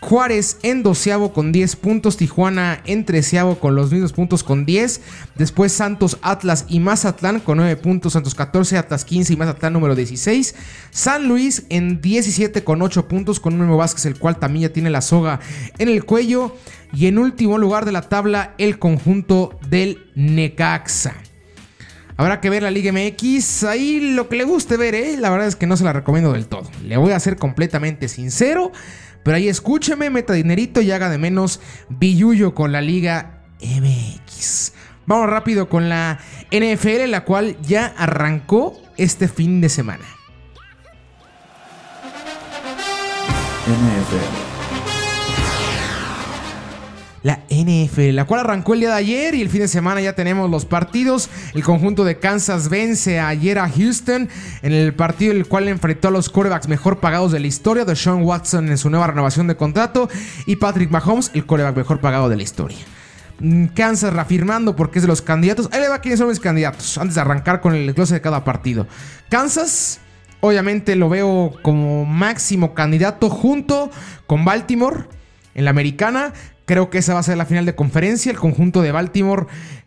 Juárez 0.00 0.58
en 0.62 0.82
doceavo 0.82 1.32
con 1.32 1.52
10 1.52 1.76
puntos, 1.76 2.16
Tijuana 2.16 2.80
en 2.86 3.04
treceavo 3.04 3.58
con 3.58 3.74
los 3.74 3.92
mismos 3.92 4.12
puntos 4.12 4.42
con 4.42 4.64
10, 4.64 5.00
después 5.36 5.72
Santos, 5.72 6.18
Atlas 6.22 6.64
y 6.68 6.80
Mazatlán 6.80 7.40
con 7.40 7.58
9 7.58 7.76
puntos, 7.76 8.14
Santos 8.14 8.34
14, 8.34 8.78
Atlas 8.78 9.04
15 9.04 9.34
y 9.34 9.36
Mazatlán 9.36 9.74
número 9.74 9.94
16, 9.94 10.54
San 10.90 11.28
Luis 11.28 11.64
en 11.68 12.00
17 12.00 12.64
con 12.64 12.80
8 12.80 13.08
puntos 13.08 13.40
con 13.40 13.52
un 13.52 13.60
nuevo 13.60 13.76
Vázquez 13.76 14.06
el 14.06 14.18
cual 14.18 14.38
también 14.38 14.68
ya 14.68 14.72
tiene 14.72 14.88
la 14.88 15.02
soga 15.02 15.40
en 15.78 15.88
el 15.88 16.04
cuello 16.04 16.56
y 16.94 17.06
en 17.06 17.18
último 17.18 17.58
lugar 17.58 17.84
de 17.84 17.92
la 17.92 18.02
tabla 18.02 18.54
el 18.56 18.78
conjunto 18.78 19.58
del 19.68 20.10
Necaxa. 20.14 21.14
Habrá 22.20 22.42
que 22.42 22.50
ver 22.50 22.62
la 22.62 22.70
Liga 22.70 22.92
MX. 22.92 23.64
Ahí 23.64 24.12
lo 24.14 24.28
que 24.28 24.36
le 24.36 24.44
guste 24.44 24.76
ver, 24.76 24.94
¿eh? 24.94 25.16
La 25.16 25.30
verdad 25.30 25.46
es 25.48 25.56
que 25.56 25.66
no 25.66 25.78
se 25.78 25.84
la 25.84 25.94
recomiendo 25.94 26.34
del 26.34 26.48
todo. 26.48 26.70
Le 26.84 26.98
voy 26.98 27.12
a 27.12 27.20
ser 27.20 27.36
completamente 27.36 28.08
sincero. 28.08 28.72
Pero 29.22 29.36
ahí 29.36 29.48
escúcheme, 29.48 30.10
meta 30.10 30.32
dinerito 30.32 30.80
y 30.80 30.90
haga 30.90 31.10
de 31.10 31.18
menos 31.18 31.60
billuyo 31.88 32.54
con 32.54 32.72
la 32.72 32.80
Liga 32.80 33.42
MX. 33.60 34.72
Vamos 35.06 35.28
rápido 35.28 35.68
con 35.68 35.88
la 35.88 36.18
NFL, 36.50 37.10
la 37.10 37.24
cual 37.24 37.56
ya 37.62 37.86
arrancó 37.96 38.80
este 38.96 39.28
fin 39.28 39.60
de 39.60 39.68
semana. 39.68 40.04
NFL 43.66 44.59
la 47.22 47.40
NFL, 47.50 48.14
la 48.14 48.24
cual 48.24 48.40
arrancó 48.40 48.74
el 48.74 48.80
día 48.80 48.90
de 48.90 48.96
ayer 48.96 49.34
y 49.34 49.42
el 49.42 49.50
fin 49.50 49.60
de 49.60 49.68
semana 49.68 50.00
ya 50.00 50.14
tenemos 50.14 50.50
los 50.50 50.64
partidos. 50.64 51.28
El 51.54 51.62
conjunto 51.62 52.04
de 52.04 52.18
Kansas 52.18 52.68
vence 52.68 53.20
ayer 53.20 53.58
a 53.58 53.68
Houston 53.68 54.28
en 54.62 54.72
el 54.72 54.94
partido 54.94 55.32
el 55.32 55.46
cual 55.46 55.68
enfrentó 55.68 56.08
a 56.08 56.10
los 56.10 56.30
quarterbacks 56.30 56.68
mejor 56.68 56.98
pagados 57.00 57.32
de 57.32 57.40
la 57.40 57.46
historia, 57.46 57.84
de 57.84 57.94
Sean 57.94 58.22
Watson 58.22 58.68
en 58.68 58.78
su 58.78 58.88
nueva 58.88 59.08
renovación 59.08 59.46
de 59.46 59.56
contrato 59.56 60.08
y 60.46 60.56
Patrick 60.56 60.90
Mahomes, 60.90 61.30
el 61.34 61.44
quarterback 61.44 61.76
mejor 61.76 62.00
pagado 62.00 62.28
de 62.28 62.36
la 62.36 62.42
historia. 62.42 62.78
Mm, 63.40 63.66
Kansas 63.66 64.12
reafirmando 64.12 64.76
porque 64.76 64.98
es 64.98 65.02
de 65.02 65.08
los 65.08 65.22
candidatos. 65.22 65.68
Ahí 65.72 65.80
le 65.80 65.88
va 65.88 66.00
quiénes 66.00 66.18
son 66.18 66.28
mis 66.28 66.40
candidatos 66.40 66.96
antes 66.98 67.14
de 67.14 67.20
arrancar 67.20 67.60
con 67.60 67.74
el 67.74 67.86
desglose 67.86 68.14
de 68.14 68.20
cada 68.20 68.44
partido. 68.44 68.86
Kansas, 69.28 70.00
obviamente 70.40 70.96
lo 70.96 71.08
veo 71.08 71.52
como 71.62 72.06
máximo 72.06 72.74
candidato 72.74 73.28
junto 73.28 73.90
con 74.26 74.44
Baltimore 74.44 75.04
en 75.54 75.64
la 75.64 75.70
americana. 75.70 76.32
Creo 76.70 76.88
que 76.88 76.98
esa 76.98 77.14
va 77.14 77.18
a 77.18 77.24
ser 77.24 77.36
la 77.36 77.46
final 77.46 77.66
de 77.66 77.74
conferencia. 77.74 78.30
El 78.30 78.38
conjunto 78.38 78.80
de 78.80 78.92
Baltimore, 78.92 79.46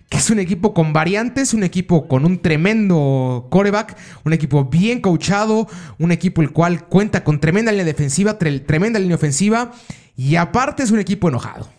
que 0.10 0.18
es 0.18 0.30
un 0.30 0.40
equipo 0.40 0.74
con 0.74 0.92
variantes, 0.92 1.54
un 1.54 1.64
equipo 1.64 2.10
con 2.10 2.26
un 2.26 2.42
tremendo 2.42 3.48
coreback, 3.50 3.96
un 4.26 4.34
equipo 4.34 4.66
bien 4.66 5.00
coachado, 5.00 5.66
un 5.98 6.12
equipo 6.12 6.42
el 6.42 6.52
cual 6.52 6.90
cuenta 6.90 7.24
con 7.24 7.40
tremenda 7.40 7.72
línea 7.72 7.86
defensiva, 7.86 8.38
tremenda 8.38 9.00
línea 9.00 9.16
ofensiva 9.16 9.72
y 10.18 10.36
aparte 10.36 10.84
es 10.84 10.92
un 10.92 11.00
equipo 11.00 11.30
enojado. 11.30 11.70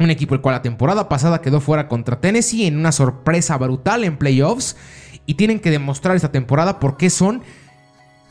Un 0.00 0.10
equipo 0.10 0.34
el 0.34 0.40
cual 0.40 0.56
la 0.56 0.62
temporada 0.62 1.08
pasada 1.08 1.40
quedó 1.40 1.60
fuera 1.60 1.86
contra 1.86 2.20
Tennessee 2.20 2.66
en 2.66 2.78
una 2.78 2.90
sorpresa 2.90 3.56
brutal 3.58 4.02
en 4.02 4.16
playoffs 4.16 4.76
y 5.24 5.34
tienen 5.34 5.60
que 5.60 5.70
demostrar 5.70 6.16
esta 6.16 6.32
temporada 6.32 6.80
por 6.80 6.96
qué 6.96 7.10
son 7.10 7.42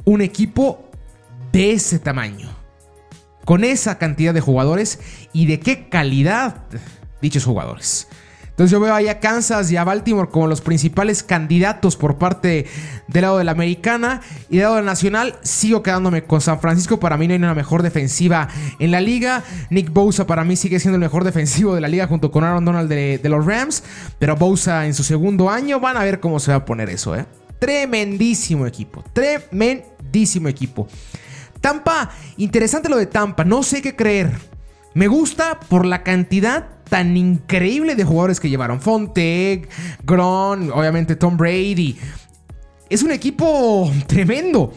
un 0.03 0.19
equipo 0.19 0.89
de 1.53 1.71
ese 1.71 1.99
tamaño 1.99 2.54
con 3.45 3.63
esa 3.63 3.97
cantidad 3.97 4.33
de 4.33 4.41
jugadores 4.41 4.99
y 5.31 5.45
de 5.45 5.59
qué 5.59 5.87
calidad 5.87 6.63
dichos 7.21 7.45
jugadores. 7.45 8.07
Entonces 8.55 8.71
yo 8.71 8.79
veo 8.79 8.95
ahí 8.95 9.09
a 9.09 9.19
Kansas 9.19 9.69
y 9.69 9.75
a 9.75 9.83
Baltimore 9.83 10.29
como 10.29 10.47
los 10.47 10.61
principales 10.61 11.23
candidatos 11.23 11.97
por 11.97 12.17
parte 12.17 12.65
del 13.09 13.21
lado 13.23 13.37
de 13.37 13.43
la 13.43 13.51
americana. 13.51 14.21
Y 14.49 14.55
del 14.55 14.63
lado 14.63 14.75
del 14.77 14.85
nacional 14.85 15.35
sigo 15.41 15.83
quedándome 15.83 16.23
con 16.23 16.39
San 16.39 16.61
Francisco. 16.61 16.97
Para 16.97 17.17
mí 17.17 17.27
no 17.27 17.33
hay 17.33 17.39
una 17.39 17.53
mejor 17.53 17.83
defensiva 17.83 18.47
en 18.79 18.91
la 18.91 19.01
liga. 19.01 19.43
Nick 19.71 19.91
Bosa 19.91 20.25
para 20.25 20.45
mí 20.45 20.55
sigue 20.55 20.79
siendo 20.79 20.95
el 20.95 21.01
mejor 21.01 21.25
defensivo 21.25 21.75
de 21.75 21.81
la 21.81 21.89
liga 21.89 22.07
junto 22.07 22.31
con 22.31 22.45
Aaron 22.45 22.63
Donald 22.63 22.87
de, 22.87 23.17
de 23.17 23.27
los 23.27 23.45
Rams. 23.45 23.83
Pero 24.19 24.37
Bosa 24.37 24.85
en 24.85 24.93
su 24.93 25.03
segundo 25.03 25.49
año 25.49 25.81
van 25.81 25.97
a 25.97 26.05
ver 26.05 26.21
cómo 26.21 26.39
se 26.39 26.51
va 26.51 26.59
a 26.59 26.65
poner 26.65 26.89
eso. 26.89 27.13
¿eh? 27.13 27.25
Tremendísimo 27.59 28.65
equipo. 28.65 29.03
Tremendísimo 29.11 30.47
equipo. 30.47 30.87
Tampa, 31.65 32.11
interesante 32.37 32.89
lo 32.89 32.97
de 32.97 33.07
Tampa, 33.07 33.43
no 33.43 33.63
sé 33.63 33.81
qué 33.81 33.95
creer. 33.95 34.31
Me 34.93 35.07
gusta 35.07 35.59
por 35.61 35.83
la 35.83 36.03
cantidad 36.03 36.67
tan 36.87 37.17
increíble 37.17 37.95
de 37.95 38.03
jugadores 38.03 38.39
que 38.39 38.51
llevaron. 38.51 38.79
Fonteg, 38.79 39.67
Gron, 40.03 40.71
obviamente 40.71 41.15
Tom 41.15 41.37
Brady. 41.37 41.97
Es 42.87 43.01
un 43.01 43.09
equipo 43.09 43.91
tremendo. 44.07 44.71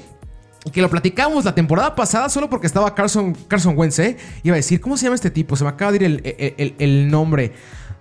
Que 0.73 0.81
lo 0.81 0.89
platicamos 0.89 1.45
la 1.45 1.55
temporada 1.55 1.95
pasada 1.95 2.31
solo 2.31 2.49
porque 2.49 2.67
estaba 2.67 2.95
Carson, 2.95 3.35
Carson 3.35 3.77
Wentz, 3.77 3.99
¿eh? 3.99 4.17
Iba 4.43 4.55
a 4.55 4.57
decir, 4.57 4.81
¿cómo 4.81 4.97
se 4.97 5.05
llama 5.05 5.17
este 5.17 5.31
tipo? 5.31 5.57
Se 5.57 5.65
me 5.65 5.71
acaba 5.71 5.93
de 5.93 5.97
ir 5.97 6.05
el, 6.05 6.75
el 6.79 7.11
nombre. 7.11 7.53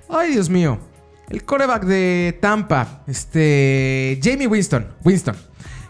Ay, 0.07 0.31
Dios 0.31 0.49
mío. 0.49 0.79
El 1.27 1.43
coreback 1.43 1.83
de 1.83 2.37
Tampa. 2.41 3.03
Este. 3.05 4.17
Jamie 4.23 4.47
Winston. 4.47 4.87
Winston 5.03 5.35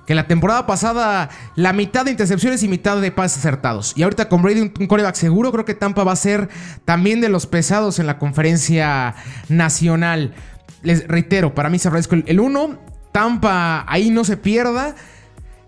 que 0.07 0.15
la 0.15 0.25
temporada 0.25 0.65
pasada 0.65 1.29
la 1.55 1.73
mitad 1.73 2.05
de 2.05 2.11
intercepciones 2.11 2.63
y 2.63 2.69
mitad 2.69 2.99
de 2.99 3.11
pases 3.11 3.39
acertados. 3.39 3.93
Y 3.97 4.03
ahorita 4.03 4.29
con 4.29 4.41
Brady 4.41 4.61
un, 4.61 4.87
coreback 4.87 5.15
seguro, 5.15 5.51
creo 5.51 5.65
que 5.65 5.73
Tampa 5.75 6.05
va 6.05 6.13
a 6.13 6.15
ser 6.15 6.47
también 6.85 7.19
de 7.19 7.27
los 7.27 7.45
pesados 7.45 7.99
en 7.99 8.07
la 8.07 8.17
conferencia 8.17 9.15
nacional. 9.49 10.33
Les 10.81 11.05
reitero, 11.07 11.53
para 11.53 11.69
mí 11.69 11.77
San 11.77 11.91
Francisco 11.91 12.15
el 12.25 12.39
1, 12.39 12.79
Tampa 13.11 13.85
ahí 13.85 14.09
no 14.09 14.23
se 14.23 14.37
pierda. 14.37 14.95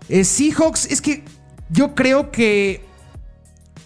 Eh, 0.08 0.24
Seahawks, 0.24 0.86
es 0.86 1.02
que 1.02 1.22
yo 1.68 1.94
creo 1.94 2.30
que 2.30 2.82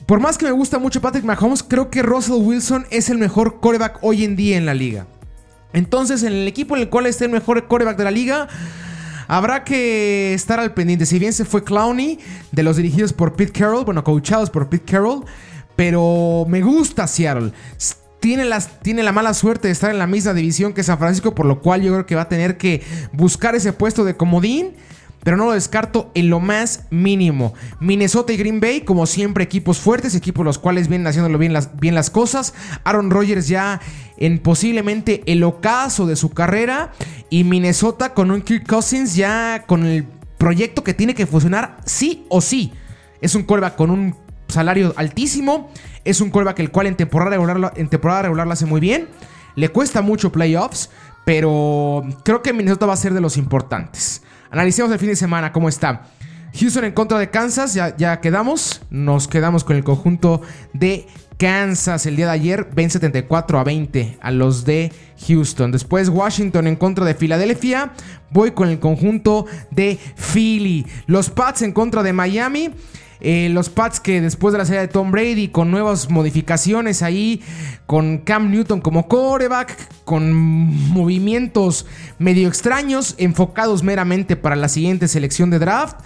por 0.07 0.21
más 0.21 0.38
que 0.38 0.45
me 0.45 0.53
gusta 0.53 0.79
mucho 0.79 1.01
Patrick 1.01 1.25
Mahomes, 1.25 1.64
creo 1.64 1.90
que 1.90 2.03
Russell 2.03 2.37
Wilson 2.37 2.87
es 2.90 3.11
el 3.11 3.19
mejor 3.19 3.59
coreback 3.59 3.99
hoy 4.03 4.23
en 4.25 4.37
día 4.37 4.57
en 4.57 4.67
la 4.67 4.75
liga. 4.75 5.07
Entonces, 5.73 6.23
en 6.23 6.33
el 6.33 6.47
equipo 6.47 6.77
en 6.77 6.83
el 6.83 6.90
cual 6.90 7.07
está 7.07 7.25
el 7.25 7.33
mejor 7.33 7.67
coreback 7.67 7.97
de 7.97 8.05
la 8.05 8.12
liga, 8.12 8.49
Habrá 9.27 9.65
que 9.65 10.35
estar 10.35 10.61
al 10.61 10.75
pendiente. 10.75 11.07
Si 11.07 11.19
bien 11.19 11.33
se 11.33 11.45
fue 11.45 11.65
Clowney, 11.65 12.19
de 12.53 12.63
los 12.63 12.77
dirigidos 12.77 13.13
por 13.13 13.35
Pete 13.35 13.53
Carroll, 13.53 13.85
bueno, 13.85 14.05
coachados 14.05 14.51
por 14.51 14.69
Pete 14.69 14.93
Carroll, 14.93 15.25
pero 15.77 16.45
me 16.49 16.63
gusta 16.63 17.07
Seattle. 17.07 17.53
Tiene, 18.21 18.49
tiene, 18.83 19.03
la 19.03 19.13
mala 19.13 19.35
suerte 19.35 19.69
de 19.69 19.73
estar 19.73 19.91
en 19.91 19.99
la 19.99 20.07
misma 20.07 20.33
división 20.33 20.73
que 20.73 20.83
San 20.83 20.99
Francisco, 20.99 21.35
por 21.35 21.45
lo 21.45 21.61
cual 21.61 21.83
yo 21.83 21.93
creo 21.93 22.07
que 22.07 22.15
va 22.15 22.23
a 22.23 22.29
tener 22.29 22.57
que 22.57 22.83
buscar 23.13 23.55
ese 23.55 23.73
puesto 23.73 24.05
de 24.05 24.17
comodín 24.17 24.75
pero 25.25 25.39
no 25.39 25.47
lo 25.47 25.53
descarto 25.53 26.13
en 26.15 26.29
lo 26.29 26.39
más 26.39 26.85
mínimo. 26.91 27.55
Minnesota 27.81 28.33
y 28.35 28.37
Green 28.37 28.61
Bay, 28.61 28.83
como 28.83 29.07
siempre, 29.07 29.43
equipos 29.43 29.79
fuertes, 29.79 30.15
equipos 30.15 30.45
los 30.45 30.59
cuales 30.59 30.87
vienen 30.89 31.07
haciéndolo 31.07 31.39
bien 31.39 31.55
las, 31.55 31.75
bien 31.81 31.95
las 31.95 32.11
cosas. 32.11 32.53
Aaron 32.85 33.11
Rodgers 33.11 33.49
ya 33.49 33.81
en 34.19 34.39
posiblemente 34.39 35.23
el 35.27 35.43
ocaso 35.43 36.07
de 36.07 36.17
su 36.17 36.31
carrera. 36.31 36.93
Y 37.31 37.45
Minnesota 37.45 38.13
con 38.13 38.31
un 38.31 38.43
Kirk 38.43 38.69
Cousins 38.69 39.17
ya 39.17 39.65
con 39.67 39.87
el 39.87 40.05
proyecto 40.37 40.85
que 40.85 40.93
tiene 40.93 41.15
que 41.15 41.27
funcionar 41.27 41.79
sí 41.87 42.27
o 42.29 42.43
sí. 42.43 42.73
Es 43.23 43.35
un 43.35 43.45
quarterback 43.45 43.77
con 43.77 43.91
un 43.91 44.15
salario 44.49 44.93
altísimo. 44.97 45.71
Es 46.05 46.21
un 46.21 46.29
quarterback 46.29 46.61
el 46.61 46.71
cual 46.71 46.87
en 46.87 46.97
temporada 46.97 47.31
regular, 47.31 47.73
en 47.77 47.89
temporada 47.89 48.23
regular 48.23 48.47
lo 48.47 48.53
hace 48.53 48.67
muy 48.67 48.81
bien. 48.81 49.09
Le 49.57 49.71
cuesta 49.71 50.03
mucho 50.03 50.31
playoffs, 50.31 50.91
pero 51.25 52.05
creo 52.25 52.43
que 52.43 52.53
Minnesota 52.53 52.85
va 52.85 52.93
a 52.93 52.99
ser 52.99 53.15
de 53.15 53.23
los 53.23 53.39
importantes. 53.39 54.21
Analicemos 54.55 54.93
el 54.93 55.01
fin 55.01 55.09
de 55.09 55.17
semana, 55.17 55.53
cómo 55.53 55.69
está. 55.69 56.03
Houston 56.61 56.85
en 56.85 56.93
contra 56.93 57.19
de 57.19 57.29
Kansas, 57.29 57.75
ya, 57.75 57.97
ya 57.97 58.21
quedamos. 58.21 58.83
Nos 58.88 59.27
quedamos 59.27 59.64
con 59.64 59.75
el 59.75 59.83
conjunto 59.83 60.43
de 60.73 61.09
Kansas 61.38 62.07
el 62.07 62.14
día 62.14 62.27
de 62.27 62.33
ayer, 62.33 62.69
ven 62.73 62.88
74 62.88 63.59
a 63.59 63.64
20 63.64 64.19
a 64.21 64.31
los 64.31 64.64
de 64.64 64.93
Houston. 65.27 65.73
Después 65.73 66.09
Washington 66.09 66.69
en 66.69 66.77
contra 66.77 67.05
de 67.05 67.17
Filadelfia. 67.17 67.95
Voy 68.31 68.53
con 68.53 68.69
el 68.69 68.79
conjunto 68.79 69.47
de 69.73 69.99
Philly. 70.33 70.87
Los 71.07 71.31
Pats 71.31 71.62
en 71.62 71.73
contra 71.73 72.05
de 72.05 72.12
Miami. 72.12 72.71
Eh, 73.20 73.48
los 73.50 73.68
Pats 73.68 74.00
que 74.00 74.20
después 74.20 74.53
de 74.53 74.59
la 74.59 74.64
salida 74.64 74.83
de 74.83 74.88
Tom 74.88 75.11
Brady, 75.11 75.48
con 75.48 75.70
nuevas 75.70 76.11
modificaciones 76.11 77.03
ahí, 77.03 77.42
con 77.87 78.18
Cam 78.18 78.50
Newton 78.50 78.81
como 78.81 79.09
coreback, 79.09 80.05
con 80.05 80.33
movimientos 80.33 81.87
medio 82.18 82.48
extraños, 82.48 83.14
enfocados 83.18 83.83
meramente 83.83 84.37
para 84.37 84.57
la 84.57 84.68
siguiente 84.68 85.09
selección 85.09 85.50
de 85.50 85.59
draft. 85.59 85.96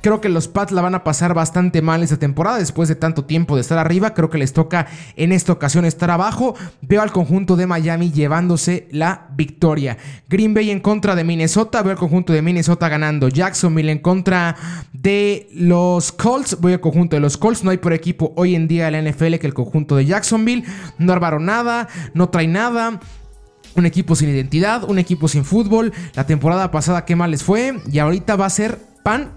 Creo 0.00 0.20
que 0.20 0.28
los 0.28 0.46
Pats 0.46 0.70
la 0.70 0.80
van 0.80 0.94
a 0.94 1.02
pasar 1.02 1.34
bastante 1.34 1.82
mal 1.82 2.02
esta 2.02 2.18
temporada 2.18 2.58
después 2.58 2.88
de 2.88 2.94
tanto 2.94 3.24
tiempo 3.24 3.56
de 3.56 3.62
estar 3.62 3.78
arriba. 3.78 4.14
Creo 4.14 4.30
que 4.30 4.38
les 4.38 4.52
toca 4.52 4.86
en 5.16 5.32
esta 5.32 5.52
ocasión 5.52 5.84
estar 5.84 6.10
abajo. 6.10 6.54
Veo 6.82 7.02
al 7.02 7.10
conjunto 7.10 7.56
de 7.56 7.66
Miami 7.66 8.12
llevándose 8.12 8.86
la 8.92 9.26
victoria. 9.34 9.98
Green 10.28 10.54
Bay 10.54 10.70
en 10.70 10.78
contra 10.78 11.16
de 11.16 11.24
Minnesota. 11.24 11.82
Veo 11.82 11.92
al 11.92 11.98
conjunto 11.98 12.32
de 12.32 12.42
Minnesota 12.42 12.88
ganando. 12.88 13.28
Jacksonville 13.28 13.90
en 13.90 13.98
contra 13.98 14.54
de 14.92 15.48
los 15.52 16.12
Colts. 16.12 16.60
Voy 16.60 16.74
al 16.74 16.80
conjunto 16.80 17.16
de 17.16 17.20
los 17.20 17.36
Colts. 17.36 17.64
No 17.64 17.72
hay 17.72 17.78
por 17.78 17.92
equipo 17.92 18.32
hoy 18.36 18.54
en 18.54 18.68
día 18.68 18.86
en 18.88 19.04
la 19.04 19.10
NFL 19.10 19.34
que 19.36 19.48
el 19.48 19.54
conjunto 19.54 19.96
de 19.96 20.06
Jacksonville. 20.06 20.64
No 20.98 21.12
armaron 21.12 21.44
nada. 21.44 21.88
No 22.14 22.28
trae 22.28 22.46
nada. 22.46 23.00
Un 23.74 23.86
equipo 23.86 24.16
sin 24.16 24.28
identidad, 24.30 24.84
un 24.84 24.98
equipo 24.98 25.28
sin 25.28 25.44
fútbol. 25.44 25.92
La 26.14 26.26
temporada 26.26 26.70
pasada 26.70 27.04
qué 27.04 27.16
mal 27.16 27.30
les 27.30 27.42
fue 27.42 27.78
y 27.90 27.98
ahorita 27.98 28.36
va 28.36 28.46
a 28.46 28.50
ser 28.50 28.87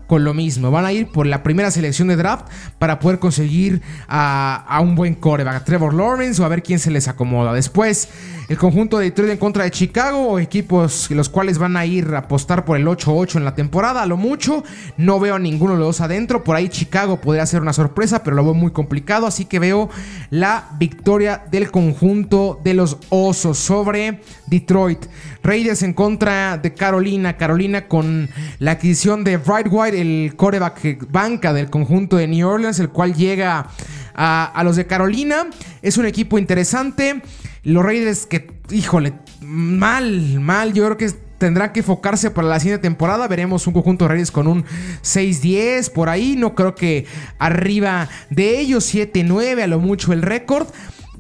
con 0.07 0.25
lo 0.25 0.33
mismo. 0.33 0.69
Van 0.69 0.83
a 0.83 0.91
ir 0.91 1.07
por 1.07 1.25
la 1.25 1.43
primera 1.43 1.71
selección 1.71 2.09
de 2.09 2.17
draft 2.17 2.45
para 2.77 2.99
poder 2.99 3.19
conseguir 3.19 3.81
a, 4.07 4.79
un 4.81 4.95
buen 4.95 5.15
coreback, 5.15 5.55
a 5.55 5.63
Trevor 5.63 5.93
Lawrence 5.93 6.41
o 6.41 6.45
a 6.45 6.49
ver 6.49 6.61
quién 6.61 6.77
se 6.77 6.91
les 6.91 7.07
acomoda. 7.07 7.53
Después, 7.53 8.09
el 8.49 8.57
conjunto 8.57 8.97
de 8.97 9.05
Detroit 9.05 9.31
en 9.31 9.37
contra 9.37 9.63
de 9.63 9.71
Chicago, 9.71 10.37
equipos 10.39 11.09
los 11.11 11.29
cuales 11.29 11.57
van 11.57 11.77
a 11.77 11.85
ir 11.85 12.13
a 12.13 12.19
apostar 12.19 12.65
por 12.65 12.75
el 12.75 12.85
8-8 12.85 13.37
en 13.37 13.45
la 13.45 13.55
temporada, 13.55 14.01
a 14.01 14.05
lo 14.05 14.17
mucho. 14.17 14.65
No 14.97 15.21
veo 15.21 15.35
a 15.35 15.39
ninguno 15.39 15.73
de 15.73 15.79
los 15.79 15.87
dos 15.87 16.01
adentro. 16.01 16.43
Por 16.43 16.57
ahí 16.57 16.67
Chicago 16.67 17.21
podría 17.21 17.45
ser 17.45 17.61
una 17.61 17.71
sorpresa, 17.71 18.23
pero 18.23 18.35
lo 18.35 18.43
veo 18.43 18.53
muy 18.53 18.71
complicado. 18.71 19.25
Así 19.25 19.45
que 19.45 19.59
veo 19.59 19.89
la 20.31 20.67
victoria 20.77 21.45
del 21.49 21.71
conjunto 21.71 22.59
de 22.61 22.73
los 22.73 22.97
Osos 23.07 23.57
sobre 23.57 24.19
Detroit. 24.47 25.05
Raiders 25.43 25.81
en 25.83 25.93
contra 25.93 26.57
de 26.57 26.73
Carolina. 26.73 27.37
Carolina 27.37 27.87
con 27.87 28.29
la 28.59 28.71
adquisición 28.71 29.23
de 29.23 29.37
Bright 29.51 29.67
White, 29.69 29.99
el 29.99 30.35
coreback 30.37 31.11
banca 31.11 31.51
del 31.51 31.69
conjunto 31.69 32.15
de 32.15 32.25
New 32.25 32.47
Orleans, 32.47 32.79
el 32.79 32.87
cual 32.87 33.13
llega 33.13 33.67
a, 34.15 34.61
los 34.63 34.77
de 34.77 34.87
Carolina. 34.87 35.47
Es 35.81 35.97
un 35.97 36.05
equipo 36.05 36.39
interesante. 36.39 37.21
Los 37.63 37.83
Raiders 37.83 38.25
que, 38.25 38.49
híjole, 38.69 39.13
mal, 39.41 40.39
mal. 40.39 40.71
Yo 40.71 40.85
creo 40.85 40.95
que 40.95 41.11
tendrán 41.37 41.73
que 41.73 41.81
enfocarse 41.81 42.31
para 42.31 42.47
la 42.47 42.61
siguiente 42.61 42.83
temporada. 42.83 43.27
Veremos 43.27 43.67
un 43.67 43.73
conjunto 43.73 44.05
de 44.05 44.09
Raiders 44.09 44.31
con 44.31 44.47
un 44.47 44.63
6-10 45.03 45.91
por 45.91 46.07
ahí. 46.07 46.37
No 46.37 46.55
creo 46.55 46.73
que 46.73 47.05
arriba 47.37 48.07
de 48.29 48.57
ellos, 48.57 48.93
7-9 48.95 49.63
a 49.63 49.67
lo 49.67 49.79
mucho 49.79 50.13
el 50.13 50.21
récord 50.21 50.67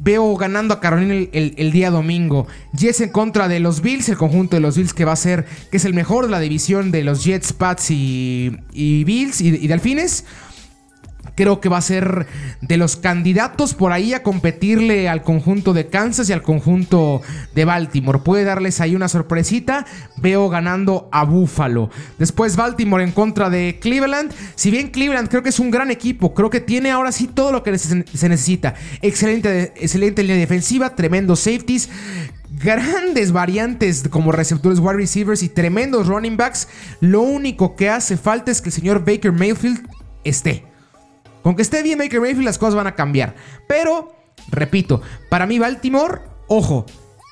veo 0.03 0.35
ganando 0.35 0.73
a 0.73 0.79
Carolina 0.79 1.13
el, 1.31 1.71
día 1.71 1.91
domingo. 1.91 2.47
Jets 2.73 3.01
en 3.01 3.09
contra 3.09 3.47
de 3.47 3.59
los 3.59 3.81
Bills, 3.81 4.09
el 4.09 4.17
conjunto 4.17 4.55
de 4.55 4.61
los 4.61 4.77
Bills 4.77 4.93
que 4.93 5.05
va 5.05 5.13
a 5.13 5.17
ser, 5.17 5.45
que 5.69 5.77
es 5.77 5.85
el 5.85 5.93
mejor 5.93 6.25
de 6.25 6.31
la 6.31 6.39
división 6.39 6.91
de 6.91 7.03
los 7.03 7.23
Jets, 7.23 7.53
Pats 7.53 7.91
y, 7.91 8.57
Bills 8.73 9.41
y, 9.41 9.49
y 9.49 9.67
Delfines 9.67 10.25
creo 11.41 11.59
que 11.59 11.69
va 11.69 11.77
a 11.77 11.81
ser 11.81 12.27
de 12.61 12.77
los 12.77 12.97
candidatos 12.97 13.73
por 13.73 13.93
ahí 13.93 14.13
a 14.13 14.21
competirle 14.21 15.09
al 15.09 15.23
conjunto 15.23 15.73
de 15.73 15.87
Kansas 15.87 16.29
y 16.29 16.33
al 16.33 16.43
conjunto 16.43 17.23
de 17.55 17.65
Baltimore. 17.65 18.19
Puede 18.19 18.43
darles 18.43 18.79
ahí 18.79 18.95
una 18.95 19.07
sorpresita. 19.07 19.87
Veo 20.17 20.49
ganando 20.49 21.09
a 21.11 21.23
Buffalo. 21.23 21.89
Después 22.19 22.55
Baltimore 22.55 23.03
en 23.03 23.11
contra 23.11 23.49
de 23.49 23.79
Cleveland. 23.81 24.31
Si 24.53 24.69
bien 24.69 24.89
Cleveland 24.89 25.29
creo 25.29 25.41
que 25.41 25.49
es 25.49 25.59
un 25.59 25.71
gran 25.71 25.89
equipo, 25.89 26.35
creo 26.35 26.51
que 26.51 26.59
tiene 26.59 26.91
ahora 26.91 27.11
sí 27.11 27.25
todo 27.25 27.51
lo 27.51 27.63
que 27.63 27.75
se 27.75 27.95
necesita. 27.95 28.75
Excelente, 29.01 29.73
excelente 29.77 30.21
línea 30.21 30.37
defensiva, 30.37 30.95
tremendos 30.95 31.39
safeties 31.39 31.89
grandes 32.63 33.31
variantes 33.31 34.03
como 34.11 34.31
receptores 34.31 34.77
wide 34.77 34.93
receivers 34.93 35.41
y 35.41 35.49
tremendos 35.49 36.05
running 36.05 36.37
backs. 36.37 36.67
Lo 36.99 37.21
único 37.21 37.75
que 37.75 37.89
hace 37.89 38.15
falta 38.15 38.51
es 38.51 38.61
que 38.61 38.69
el 38.69 38.73
señor 38.73 39.03
Baker 39.03 39.31
Mayfield 39.31 39.87
esté. 40.23 40.70
Con 41.41 41.55
que 41.55 41.61
esté 41.61 41.83
bien 41.83 41.99
Baker 41.99 42.21
Mayfield, 42.21 42.45
las 42.45 42.57
cosas 42.57 42.75
van 42.75 42.87
a 42.87 42.95
cambiar. 42.95 43.35
Pero, 43.67 44.13
repito, 44.49 45.01
para 45.29 45.45
mí 45.45 45.59
Baltimore, 45.59 46.21
ojo, 46.47 46.85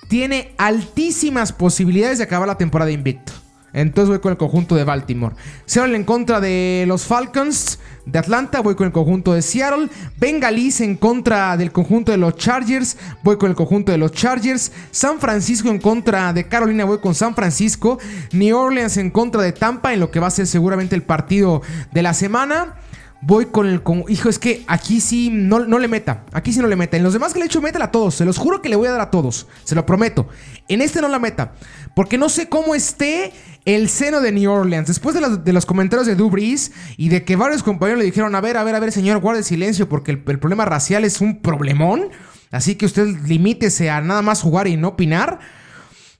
tiene 0.09 0.53
altísimas 0.57 1.53
posibilidades 1.53 2.17
de 2.17 2.23
acabar 2.23 2.47
la 2.47 2.57
temporada 2.57 2.91
invicto. 2.91 3.33
Entonces 3.73 4.09
voy 4.09 4.19
con 4.19 4.31
el 4.31 4.37
conjunto 4.37 4.75
de 4.75 4.83
Baltimore. 4.83 5.35
Seattle 5.65 5.95
en 5.95 6.03
contra 6.03 6.39
de 6.39 6.85
los 6.87 7.05
Falcons 7.05 7.79
de 8.05 8.17
Atlanta. 8.17 8.61
Voy 8.61 8.75
con 8.75 8.87
el 8.87 8.91
conjunto 8.91 9.33
de 9.33 9.41
Seattle. 9.41 9.89
Bengalis 10.17 10.81
en 10.81 10.95
contra 10.95 11.55
del 11.55 11.71
conjunto 11.71 12.11
de 12.11 12.17
los 12.17 12.35
Chargers. 12.35 12.97
Voy 13.23 13.37
con 13.37 13.49
el 13.49 13.55
conjunto 13.55 13.91
de 13.91 13.99
los 13.99 14.11
Chargers. 14.11 14.71
San 14.91 15.19
Francisco 15.19 15.69
en 15.69 15.79
contra 15.79 16.33
de 16.33 16.47
Carolina. 16.47 16.85
Voy 16.85 16.99
con 16.99 17.13
San 17.13 17.35
Francisco. 17.35 17.99
New 18.31 18.57
Orleans 18.57 18.97
en 18.97 19.11
contra 19.11 19.41
de 19.41 19.51
Tampa. 19.51 19.93
En 19.93 19.99
lo 19.99 20.09
que 20.09 20.19
va 20.19 20.27
a 20.27 20.31
ser 20.31 20.47
seguramente 20.47 20.95
el 20.95 21.03
partido 21.03 21.61
de 21.91 22.01
la 22.01 22.13
semana. 22.15 22.75
Voy 23.21 23.47
con 23.47 23.67
el. 23.67 23.81
hijo, 24.07 24.29
es 24.29 24.39
que 24.39 24.63
aquí 24.67 25.01
sí 25.01 25.29
no, 25.29 25.59
no, 25.59 25.77
le 25.77 25.89
meta. 25.89 26.23
Aquí 26.31 26.53
sí 26.53 26.59
no 26.59 26.67
le 26.67 26.77
meta. 26.77 26.95
En 26.95 27.03
los 27.03 27.13
demás 27.13 27.33
que 27.33 27.39
le 27.39 27.45
he 27.45 27.47
hecho, 27.47 27.61
métela 27.61 27.85
a 27.85 27.91
todos. 27.91 28.15
Se 28.15 28.23
los 28.23 28.37
juro 28.37 28.61
que 28.61 28.69
le 28.69 28.77
voy 28.77 28.87
a 28.87 28.91
dar 28.91 29.01
a 29.01 29.11
todos. 29.11 29.47
Se 29.65 29.75
lo 29.75 29.85
prometo. 29.85 30.29
En 30.69 30.81
este 30.81 31.01
no 31.01 31.09
la 31.09 31.19
meta. 31.19 31.53
Porque 31.95 32.17
no 32.17 32.29
sé 32.29 32.47
cómo 32.47 32.75
esté 32.75 33.33
el 33.65 33.89
seno 33.89 34.21
de 34.21 34.31
New 34.31 34.49
Orleans. 34.49 34.87
Después 34.87 35.15
de 35.15 35.21
los, 35.21 35.43
de 35.43 35.51
los 35.51 35.65
comentarios 35.65 36.07
de 36.07 36.15
Dubris 36.15 36.71
y 36.95 37.09
de 37.09 37.25
que 37.25 37.35
varios 37.35 37.61
compañeros 37.61 37.99
le 37.99 38.05
dijeron: 38.05 38.33
A 38.35 38.41
ver, 38.41 38.55
a 38.55 38.63
ver, 38.63 38.75
a 38.75 38.79
ver, 38.79 38.93
señor, 38.93 39.19
guarde 39.19 39.43
silencio. 39.43 39.89
Porque 39.89 40.11
el, 40.11 40.23
el 40.25 40.39
problema 40.39 40.63
racial 40.63 41.03
es 41.03 41.19
un 41.19 41.41
problemón. 41.41 42.09
Así 42.51 42.75
que 42.75 42.85
usted 42.85 43.05
limítese 43.27 43.89
a 43.89 43.99
nada 43.99 44.21
más 44.21 44.41
jugar 44.41 44.67
y 44.67 44.77
no 44.77 44.89
opinar. 44.89 45.39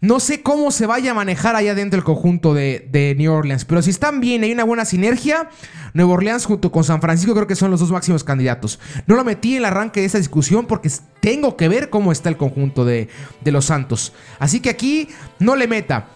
No 0.02 0.22
sé 0.22 0.42
cómo 0.42 0.72
se 0.72 0.86
vaya 0.86 1.12
a 1.12 1.14
manejar 1.14 1.58
allá 1.58 1.76
dentro 1.76 1.98
el 1.98 2.06
conjunto 2.06 2.54
de, 2.54 3.16
New 3.18 3.34
Orleans, 3.34 3.66
pero 3.66 3.82
si 3.82 3.90
están 3.90 4.22
bien, 4.22 4.44
hay 4.44 4.54
una 4.54 4.64
buena 4.64 4.86
sinergia. 4.86 5.50
Nueva 5.94 6.14
Orleans 6.14 6.46
junto 6.46 6.72
con 6.72 6.86
San 6.86 7.02
Francisco 7.02 7.34
creo 7.34 7.48
que 7.48 7.56
son 7.56 7.70
los 7.70 7.82
dos 7.82 7.92
máximos 7.92 8.24
candidatos. 8.24 8.80
No 9.08 9.16
lo 9.16 9.26
metí 9.26 9.54
en 9.54 9.58
el 9.58 9.66
arranque 9.66 10.00
de 10.00 10.06
esta 10.06 10.18
discusión 10.18 10.68
porque 10.68 10.90
tengo 11.20 11.58
que 11.58 11.68
ver 11.68 11.90
cómo 11.90 12.14
está 12.14 12.30
el 12.30 12.38
conjunto 12.38 12.86
de, 12.86 13.10
los 13.44 13.66
Santos. 13.66 14.14
Así 14.40 14.62
que 14.62 14.70
aquí 14.70 15.10
no 15.38 15.58
le 15.58 15.68
meta. 15.68 16.08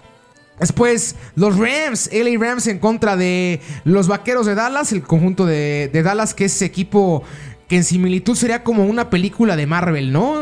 Después, 0.61 1.17
los 1.35 1.57
Rams, 1.57 2.09
LA 2.13 2.39
Rams 2.39 2.67
en 2.67 2.79
contra 2.79 3.17
de 3.17 3.59
los 3.83 4.07
Vaqueros 4.07 4.45
de 4.45 4.55
Dallas, 4.55 4.93
el 4.93 5.01
conjunto 5.01 5.45
de, 5.45 5.89
Dallas, 5.91 6.33
que 6.33 6.45
es 6.45 6.55
ese 6.55 6.65
equipo 6.65 7.23
que 7.67 7.75
en 7.77 7.83
similitud 7.83 8.35
sería 8.35 8.63
como 8.63 8.85
una 8.85 9.09
película 9.09 9.57
de 9.57 9.67
Marvel, 9.67 10.13
¿no? 10.13 10.39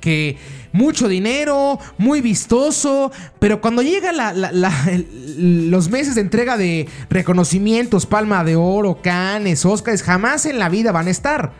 Que 0.00 0.38
mucho 0.72 1.08
dinero, 1.08 1.78
muy 1.98 2.20
vistoso, 2.20 3.12
pero 3.38 3.60
cuando 3.60 3.82
llega 3.82 4.12
los 5.38 5.90
meses 5.90 6.14
de 6.14 6.20
entrega 6.20 6.56
de 6.56 6.88
reconocimientos, 7.10 8.06
Palma 8.06 8.44
de 8.44 8.56
Oro, 8.56 9.00
Canes, 9.02 9.64
Oscars, 9.64 10.02
jamás 10.02 10.46
en 10.46 10.58
la 10.58 10.68
vida 10.68 10.92
van 10.92 11.06
a 11.06 11.10
estar. 11.10 11.52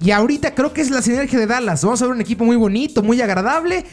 Y 0.00 0.10
ahorita 0.10 0.54
creo 0.54 0.72
que 0.72 0.80
es 0.80 0.90
la 0.90 1.00
sinergia 1.00 1.38
de 1.38 1.46
Dallas. 1.46 1.84
Vamos 1.84 2.02
a 2.02 2.06
ver 2.06 2.14
un 2.14 2.20
equipo 2.20 2.44
muy 2.44 2.56
bonito, 2.56 3.02
muy 3.02 3.20
agradable, 3.20 3.84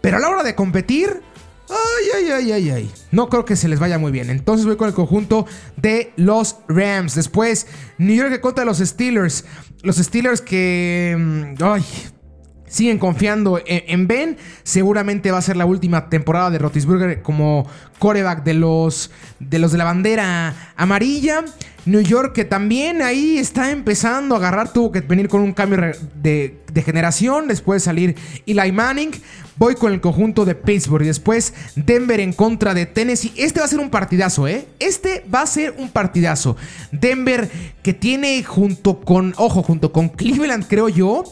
pero 0.00 0.16
a 0.16 0.20
la 0.20 0.28
hora 0.28 0.42
de 0.42 0.54
competir, 0.54 1.22
Ay, 1.72 2.24
ay, 2.24 2.30
ay, 2.30 2.52
ay, 2.52 2.70
ay. 2.70 2.90
No 3.12 3.28
creo 3.28 3.44
que 3.44 3.56
se 3.56 3.66
les 3.68 3.78
vaya 3.78 3.98
muy 3.98 4.12
bien. 4.12 4.28
Entonces 4.28 4.66
voy 4.66 4.76
con 4.76 4.88
el 4.88 4.94
conjunto 4.94 5.46
de 5.76 6.12
los 6.16 6.56
Rams. 6.68 7.14
Después, 7.14 7.66
New 7.98 8.14
York 8.14 8.40
contra 8.40 8.64
los 8.64 8.78
Steelers. 8.78 9.44
Los 9.82 9.96
Steelers 9.96 10.42
que... 10.42 11.16
Mm, 11.18 11.62
ay, 11.62 11.84
siguen 12.72 12.98
confiando 12.98 13.60
en, 13.66 14.08
Ben. 14.08 14.38
Seguramente 14.64 15.30
va 15.30 15.38
a 15.38 15.42
ser 15.42 15.56
la 15.56 15.66
última 15.66 16.08
temporada 16.08 16.50
de 16.50 16.58
Rotisburger 16.58 17.22
como 17.22 17.68
coreback 17.98 18.42
de 18.42 18.54
los, 18.54 19.10
de 19.38 19.58
los 19.58 19.72
de 19.72 19.78
la 19.78 19.84
bandera 19.84 20.72
amarilla. 20.74 21.44
New 21.84 22.00
York 22.00 22.32
que 22.32 22.44
también 22.44 23.02
ahí 23.02 23.38
está 23.38 23.70
empezando 23.72 24.34
a 24.34 24.38
agarrar, 24.38 24.72
tuvo 24.72 24.92
que 24.92 25.00
venir 25.00 25.28
con 25.28 25.42
un 25.42 25.52
cambio 25.52 25.92
de, 26.14 26.58
generación, 26.84 27.48
después 27.48 27.82
de 27.82 27.84
salir 27.84 28.16
Eli 28.46 28.72
Manning. 28.72 29.10
Voy 29.56 29.74
con 29.74 29.92
el 29.92 30.00
conjunto 30.00 30.44
de 30.44 30.54
Pittsburgh 30.54 31.02
y 31.02 31.08
después 31.08 31.52
Denver 31.76 32.20
en 32.20 32.32
contra 32.32 32.72
de 32.72 32.86
Tennessee. 32.86 33.34
Este 33.36 33.60
va 33.60 33.66
a 33.66 33.68
ser 33.68 33.80
un 33.80 33.90
partidazo, 33.90 34.48
¿eh? 34.48 34.66
Este 34.78 35.24
va 35.32 35.42
a 35.42 35.46
ser 35.46 35.74
un 35.76 35.90
partidazo. 35.90 36.56
Denver 36.90 37.50
que 37.82 37.92
tiene 37.92 38.42
junto 38.44 39.00
con, 39.00 39.34
ojo, 39.36 39.62
junto 39.62 39.92
con 39.92 40.08
Cleveland 40.08 40.66
creo 40.66 40.88
yo, 40.88 41.24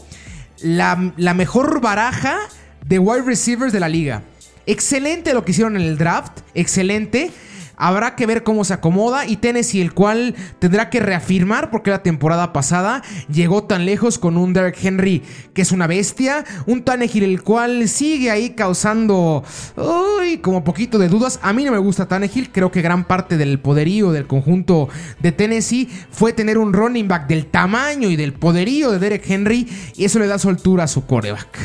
la, 0.63 1.13
la 1.17 1.33
mejor 1.33 1.81
baraja 1.81 2.37
de 2.85 2.99
wide 2.99 3.23
receivers 3.23 3.73
de 3.73 3.79
la 3.79 3.89
liga. 3.89 4.23
Excelente 4.65 5.33
lo 5.33 5.43
que 5.43 5.51
hicieron 5.51 5.75
en 5.75 5.83
el 5.83 5.97
draft, 5.97 6.39
excelente. 6.53 7.31
Habrá 7.77 8.15
que 8.15 8.25
ver 8.25 8.43
cómo 8.43 8.63
se 8.63 8.73
acomoda 8.73 9.25
y 9.25 9.37
Tennessee, 9.37 9.81
el 9.81 9.93
cual 9.93 10.35
tendrá 10.59 10.89
que 10.89 10.99
reafirmar 10.99 11.71
porque 11.71 11.89
la 11.89 12.03
temporada 12.03 12.53
pasada 12.53 13.01
llegó 13.31 13.63
tan 13.63 13.85
lejos 13.85 14.19
con 14.19 14.37
un 14.37 14.53
Derek 14.53 14.77
Henry 14.83 15.23
que 15.53 15.61
es 15.61 15.71
una 15.71 15.87
bestia, 15.87 16.45
un 16.65 16.83
Tannehill 16.83 17.23
el 17.23 17.43
cual 17.43 17.87
sigue 17.87 18.31
ahí 18.31 18.51
causando 18.51 19.43
uy, 19.75 20.37
como 20.37 20.63
poquito 20.63 20.99
de 20.99 21.09
dudas. 21.09 21.39
A 21.41 21.53
mí 21.53 21.63
no 21.63 21.71
me 21.71 21.77
gusta 21.77 22.07
Tannehill, 22.07 22.51
creo 22.51 22.71
que 22.71 22.81
gran 22.81 23.05
parte 23.05 23.37
del 23.37 23.59
poderío 23.59 24.11
del 24.11 24.27
conjunto 24.27 24.89
de 25.19 25.31
Tennessee 25.31 25.89
fue 26.11 26.33
tener 26.33 26.57
un 26.57 26.73
running 26.73 27.07
back 27.07 27.27
del 27.27 27.47
tamaño 27.47 28.09
y 28.09 28.15
del 28.15 28.33
poderío 28.33 28.91
de 28.91 28.99
Derek 28.99 29.29
Henry 29.29 29.67
y 29.95 30.05
eso 30.05 30.19
le 30.19 30.27
da 30.27 30.39
soltura 30.39 30.83
a 30.85 30.87
su 30.87 31.05
coreback. 31.05 31.57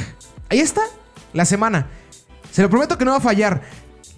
Ahí 0.48 0.60
está, 0.60 0.82
la 1.32 1.44
semana. 1.44 1.88
Se 2.50 2.62
lo 2.62 2.70
prometo 2.70 2.96
que 2.96 3.04
no 3.04 3.10
va 3.10 3.18
a 3.18 3.20
fallar. 3.20 3.62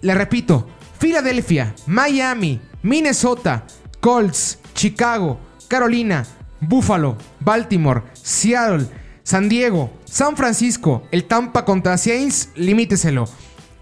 Le 0.00 0.14
repito, 0.14 0.68
Filadelfia, 0.98 1.74
Miami, 1.86 2.60
Minnesota, 2.82 3.64
Colts, 4.00 4.58
Chicago, 4.74 5.38
Carolina, 5.68 6.26
Buffalo, 6.60 7.16
Baltimore, 7.40 8.02
Seattle, 8.14 8.86
San 9.22 9.48
Diego, 9.48 9.92
San 10.04 10.36
Francisco, 10.36 11.02
el 11.10 11.24
Tampa 11.24 11.64
contra 11.64 11.98
Saints, 11.98 12.50
limíteselo. 12.54 13.28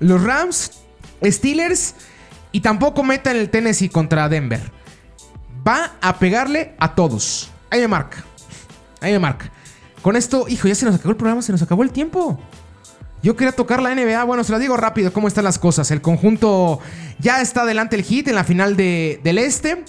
Los 0.00 0.22
Rams, 0.22 0.72
Steelers 1.24 1.94
y 2.52 2.60
tampoco 2.60 3.02
meta 3.02 3.30
en 3.30 3.38
el 3.38 3.50
Tennessee 3.50 3.88
contra 3.88 4.28
Denver. 4.28 4.60
Va 5.66 5.96
a 6.00 6.18
pegarle 6.18 6.74
a 6.78 6.94
todos. 6.94 7.50
Ahí 7.70 7.80
me 7.80 7.88
marca. 7.88 8.24
Ahí 9.00 9.12
me 9.12 9.18
marca. 9.18 9.50
Con 10.02 10.16
esto, 10.16 10.46
hijo, 10.48 10.68
ya 10.68 10.74
se 10.74 10.84
nos 10.84 10.94
acabó 10.94 11.10
el 11.10 11.16
programa, 11.16 11.42
se 11.42 11.52
nos 11.52 11.62
acabó 11.62 11.82
el 11.82 11.90
tiempo. 11.90 12.38
Yo 13.26 13.34
quería 13.34 13.50
tocar 13.50 13.82
la 13.82 13.92
NBA. 13.92 14.22
Bueno, 14.22 14.44
se 14.44 14.52
lo 14.52 14.60
digo 14.60 14.76
rápido 14.76 15.12
cómo 15.12 15.26
están 15.26 15.42
las 15.42 15.58
cosas. 15.58 15.90
El 15.90 16.00
conjunto 16.00 16.78
ya 17.18 17.40
está 17.40 17.62
adelante 17.62 17.96
el 17.96 18.04
hit 18.04 18.28
en 18.28 18.36
la 18.36 18.44
final 18.44 18.76
del 18.76 19.38
este. 19.38 19.82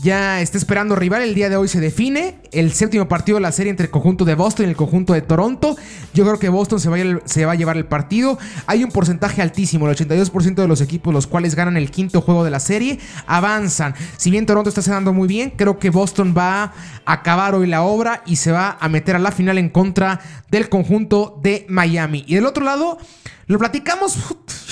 Ya 0.00 0.40
está 0.40 0.58
esperando 0.58 0.96
rival. 0.96 1.22
El 1.22 1.34
día 1.34 1.48
de 1.48 1.56
hoy 1.56 1.68
se 1.68 1.78
define 1.78 2.38
el 2.50 2.72
séptimo 2.72 3.08
partido 3.08 3.36
de 3.36 3.42
la 3.42 3.52
serie 3.52 3.70
entre 3.70 3.86
el 3.86 3.90
conjunto 3.90 4.24
de 4.24 4.34
Boston 4.34 4.66
y 4.66 4.70
el 4.70 4.76
conjunto 4.76 5.12
de 5.12 5.22
Toronto. 5.22 5.76
Yo 6.14 6.24
creo 6.24 6.38
que 6.38 6.48
Boston 6.48 6.80
se 6.80 6.88
va, 6.88 7.52
a, 7.52 7.54
llevar 7.54 7.76
el 7.76 7.84
partido. 7.84 8.38
Hay 8.66 8.84
un 8.84 8.90
porcentaje 8.90 9.42
altísimo, 9.42 9.88
el 9.88 9.96
82% 9.96 10.54
de 10.54 10.68
los 10.68 10.80
equipos 10.80 11.12
los 11.12 11.26
cuales 11.26 11.54
ganan 11.54 11.76
el 11.76 11.90
quinto 11.90 12.20
juego 12.20 12.44
de 12.44 12.50
la 12.50 12.60
serie 12.60 12.98
avanzan. 13.26 13.94
Si 14.16 14.30
bien 14.30 14.46
Toronto 14.46 14.70
está 14.70 14.82
cenando 14.82 15.12
muy 15.12 15.28
bien, 15.28 15.52
creo 15.56 15.78
que 15.78 15.90
Boston 15.90 16.34
va 16.36 16.62
a 16.62 16.72
acabar 17.04 17.54
hoy 17.54 17.66
la 17.66 17.82
obra 17.82 18.22
y 18.26 18.36
se 18.36 18.50
va 18.50 18.78
a 18.80 18.88
meter 18.88 19.16
a 19.16 19.18
la 19.18 19.30
final 19.30 19.58
en 19.58 19.68
contra 19.68 20.20
del 20.50 20.68
conjunto 20.68 21.38
de 21.42 21.66
Miami. 21.68 22.24
Y 22.26 22.34
del 22.36 22.46
otro 22.46 22.64
lado, 22.64 22.98
lo 23.46 23.58
platicamos, 23.58 24.16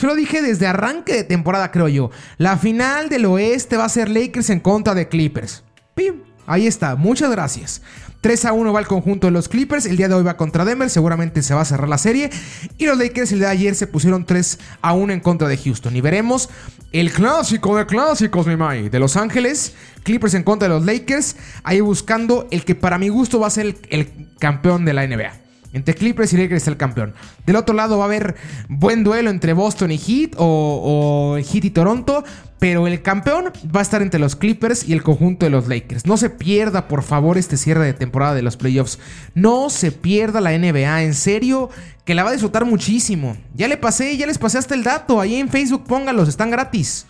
yo 0.00 0.08
lo 0.08 0.14
dije 0.14 0.40
desde 0.42 0.66
arranque 0.66 1.14
de 1.14 1.24
temporada, 1.24 1.70
creo 1.70 1.88
yo. 1.88 2.10
La 2.38 2.56
final 2.56 3.08
del 3.08 3.26
oeste 3.26 3.76
va 3.76 3.84
a 3.84 3.88
ser 3.88 4.08
Lakers 4.08 4.50
en 4.50 4.60
contra 4.60 4.94
de 4.94 5.08
Clippers. 5.08 5.62
Pim, 5.94 6.22
ahí 6.46 6.66
está, 6.66 6.96
muchas 6.96 7.30
gracias. 7.30 7.82
3 8.20 8.44
a 8.44 8.52
1 8.52 8.72
va 8.72 8.80
el 8.80 8.86
conjunto 8.86 9.26
de 9.26 9.30
los 9.30 9.48
Clippers. 9.48 9.86
El 9.86 9.96
día 9.96 10.08
de 10.08 10.14
hoy 10.14 10.22
va 10.22 10.36
contra 10.36 10.64
Denver. 10.64 10.90
Seguramente 10.90 11.42
se 11.42 11.54
va 11.54 11.62
a 11.62 11.64
cerrar 11.64 11.88
la 11.88 11.96
serie. 11.96 12.30
Y 12.76 12.84
los 12.84 12.98
Lakers 12.98 13.32
el 13.32 13.38
día 13.38 13.48
de 13.48 13.54
ayer 13.54 13.74
se 13.74 13.86
pusieron 13.86 14.26
3 14.26 14.58
a 14.82 14.92
1 14.92 15.12
en 15.12 15.20
contra 15.20 15.48
de 15.48 15.56
Houston. 15.56 15.96
Y 15.96 16.00
veremos 16.00 16.50
el 16.92 17.12
clásico 17.12 17.76
de 17.76 17.86
clásicos, 17.86 18.46
mi 18.46 18.56
Mai. 18.56 18.90
De 18.90 18.98
Los 18.98 19.16
Ángeles. 19.16 19.74
Clippers 20.02 20.34
en 20.34 20.42
contra 20.42 20.68
de 20.68 20.74
los 20.74 20.84
Lakers. 20.84 21.36
Ahí 21.62 21.80
buscando 21.80 22.46
el 22.50 22.64
que 22.64 22.74
para 22.74 22.98
mi 22.98 23.08
gusto 23.08 23.40
va 23.40 23.46
a 23.46 23.50
ser 23.50 23.76
el 23.88 24.08
campeón 24.38 24.84
de 24.84 24.92
la 24.92 25.06
NBA. 25.06 25.49
Entre 25.72 25.94
Clippers 25.94 26.32
y 26.32 26.36
Lakers 26.36 26.58
está 26.58 26.70
el 26.70 26.76
campeón. 26.76 27.14
Del 27.46 27.56
otro 27.56 27.74
lado 27.74 27.98
va 27.98 28.04
a 28.04 28.06
haber 28.06 28.34
buen 28.68 29.04
duelo 29.04 29.30
entre 29.30 29.52
Boston 29.52 29.92
y 29.92 29.98
Heat 29.98 30.34
o, 30.36 31.38
Heat 31.38 31.64
y 31.64 31.70
Toronto. 31.70 32.24
Pero 32.58 32.86
el 32.86 33.00
campeón 33.00 33.52
va 33.74 33.80
a 33.80 33.82
estar 33.82 34.02
entre 34.02 34.20
los 34.20 34.36
Clippers 34.36 34.86
y 34.86 34.92
el 34.92 35.02
conjunto 35.02 35.46
de 35.46 35.50
los 35.50 35.66
Lakers. 35.66 36.04
No 36.04 36.18
se 36.18 36.28
pierda, 36.28 36.88
por 36.88 37.02
favor, 37.02 37.38
este 37.38 37.56
cierre 37.56 37.86
de 37.86 37.94
temporada 37.94 38.34
de 38.34 38.42
los 38.42 38.58
playoffs. 38.58 38.98
No 39.34 39.70
se 39.70 39.92
pierda 39.92 40.42
la 40.42 40.50
NBA, 40.50 41.04
en 41.04 41.14
serio, 41.14 41.70
que 42.04 42.14
la 42.14 42.22
va 42.22 42.28
a 42.30 42.32
disfrutar 42.32 42.66
muchísimo. 42.66 43.34
Ya 43.54 43.66
le 43.66 43.78
pasé, 43.78 44.14
ya 44.18 44.26
les 44.26 44.36
pasé 44.36 44.58
hasta 44.58 44.74
el 44.74 44.82
dato. 44.82 45.22
Ahí 45.22 45.36
en 45.36 45.48
Facebook 45.48 45.84
póngalos, 45.84 46.28
están 46.28 46.50
gratis. 46.50 47.06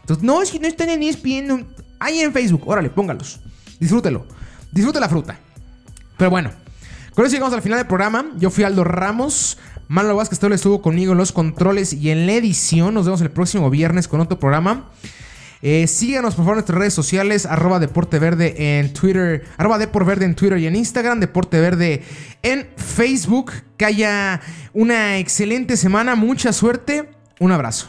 Entonces, 0.00 0.24
no, 0.24 0.40
que 0.50 0.58
no 0.58 0.68
están 0.68 0.88
en 0.88 1.02
ESPN. 1.02 1.66
Ahí 2.00 2.20
en 2.20 2.32
Facebook, 2.32 2.66
órale, 2.66 2.88
póngalos. 2.88 3.40
Disfrútelo. 3.78 4.26
Disfrute 4.72 5.00
la 5.00 5.08
fruta. 5.10 5.38
Pero 6.16 6.30
bueno. 6.30 6.63
Con 7.14 7.24
eso 7.24 7.34
llegamos 7.34 7.54
al 7.54 7.62
final 7.62 7.78
del 7.78 7.86
programa. 7.86 8.32
Yo 8.38 8.50
fui 8.50 8.64
Aldo 8.64 8.82
Ramos. 8.82 9.58
Manuel 9.86 10.16
Vázquez 10.16 10.42
estuvo 10.42 10.82
conmigo 10.82 11.12
en 11.12 11.18
los 11.18 11.30
controles 11.30 11.92
y 11.92 12.10
en 12.10 12.26
la 12.26 12.32
edición. 12.32 12.92
Nos 12.94 13.04
vemos 13.04 13.20
el 13.20 13.30
próximo 13.30 13.70
viernes 13.70 14.08
con 14.08 14.20
otro 14.20 14.38
programa. 14.40 14.90
Eh, 15.62 15.86
síganos 15.86 16.34
por 16.34 16.44
favor 16.44 16.54
en 16.54 16.56
nuestras 16.56 16.78
redes 16.78 16.92
sociales, 16.92 17.46
arroba 17.46 17.78
Deporte 17.78 18.18
en 18.78 18.92
Twitter, 18.92 19.44
arroba 19.56 19.78
Deporte 19.78 20.08
Verde 20.08 20.24
en 20.26 20.34
Twitter 20.34 20.58
y 20.58 20.66
en 20.66 20.76
Instagram, 20.76 21.20
Deporte 21.20 21.60
Verde 21.60 22.02
en 22.42 22.68
Facebook. 22.76 23.52
Que 23.76 23.84
haya 23.84 24.40
una 24.72 25.18
excelente 25.18 25.76
semana, 25.76 26.16
mucha 26.16 26.52
suerte, 26.52 27.10
un 27.38 27.52
abrazo. 27.52 27.88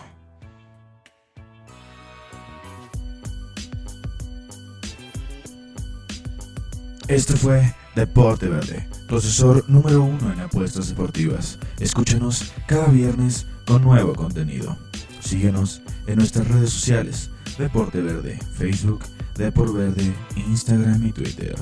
Esto 7.07 7.35
fue 7.35 7.73
Deporte 7.95 8.47
Verde 8.47 8.94
Procesor 9.07 9.63
número 9.69 10.03
uno 10.03 10.33
en 10.33 10.39
apuestas 10.39 10.89
deportivas. 10.89 11.59
Escúchanos 11.79 12.53
cada 12.67 12.87
viernes 12.87 13.45
con 13.65 13.83
nuevo 13.83 14.13
contenido. 14.13 14.77
Síguenos 15.19 15.81
en 16.07 16.17
nuestras 16.17 16.47
redes 16.47 16.71
sociales. 16.71 17.29
Deporte 17.57 18.01
Verde, 18.01 18.39
Facebook, 18.53 19.03
Deporte 19.35 19.73
Verde, 19.73 20.13
Instagram 20.35 21.05
y 21.05 21.11
Twitter. 21.11 21.55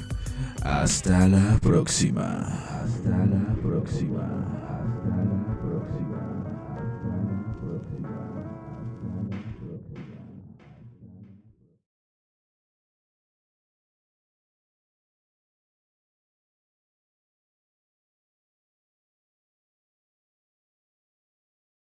Hasta 0.62 1.28
la 1.28 1.60
próxima. 1.62 2.40
Hasta 2.82 3.26
la 3.26 3.56
próxima. 3.62 4.63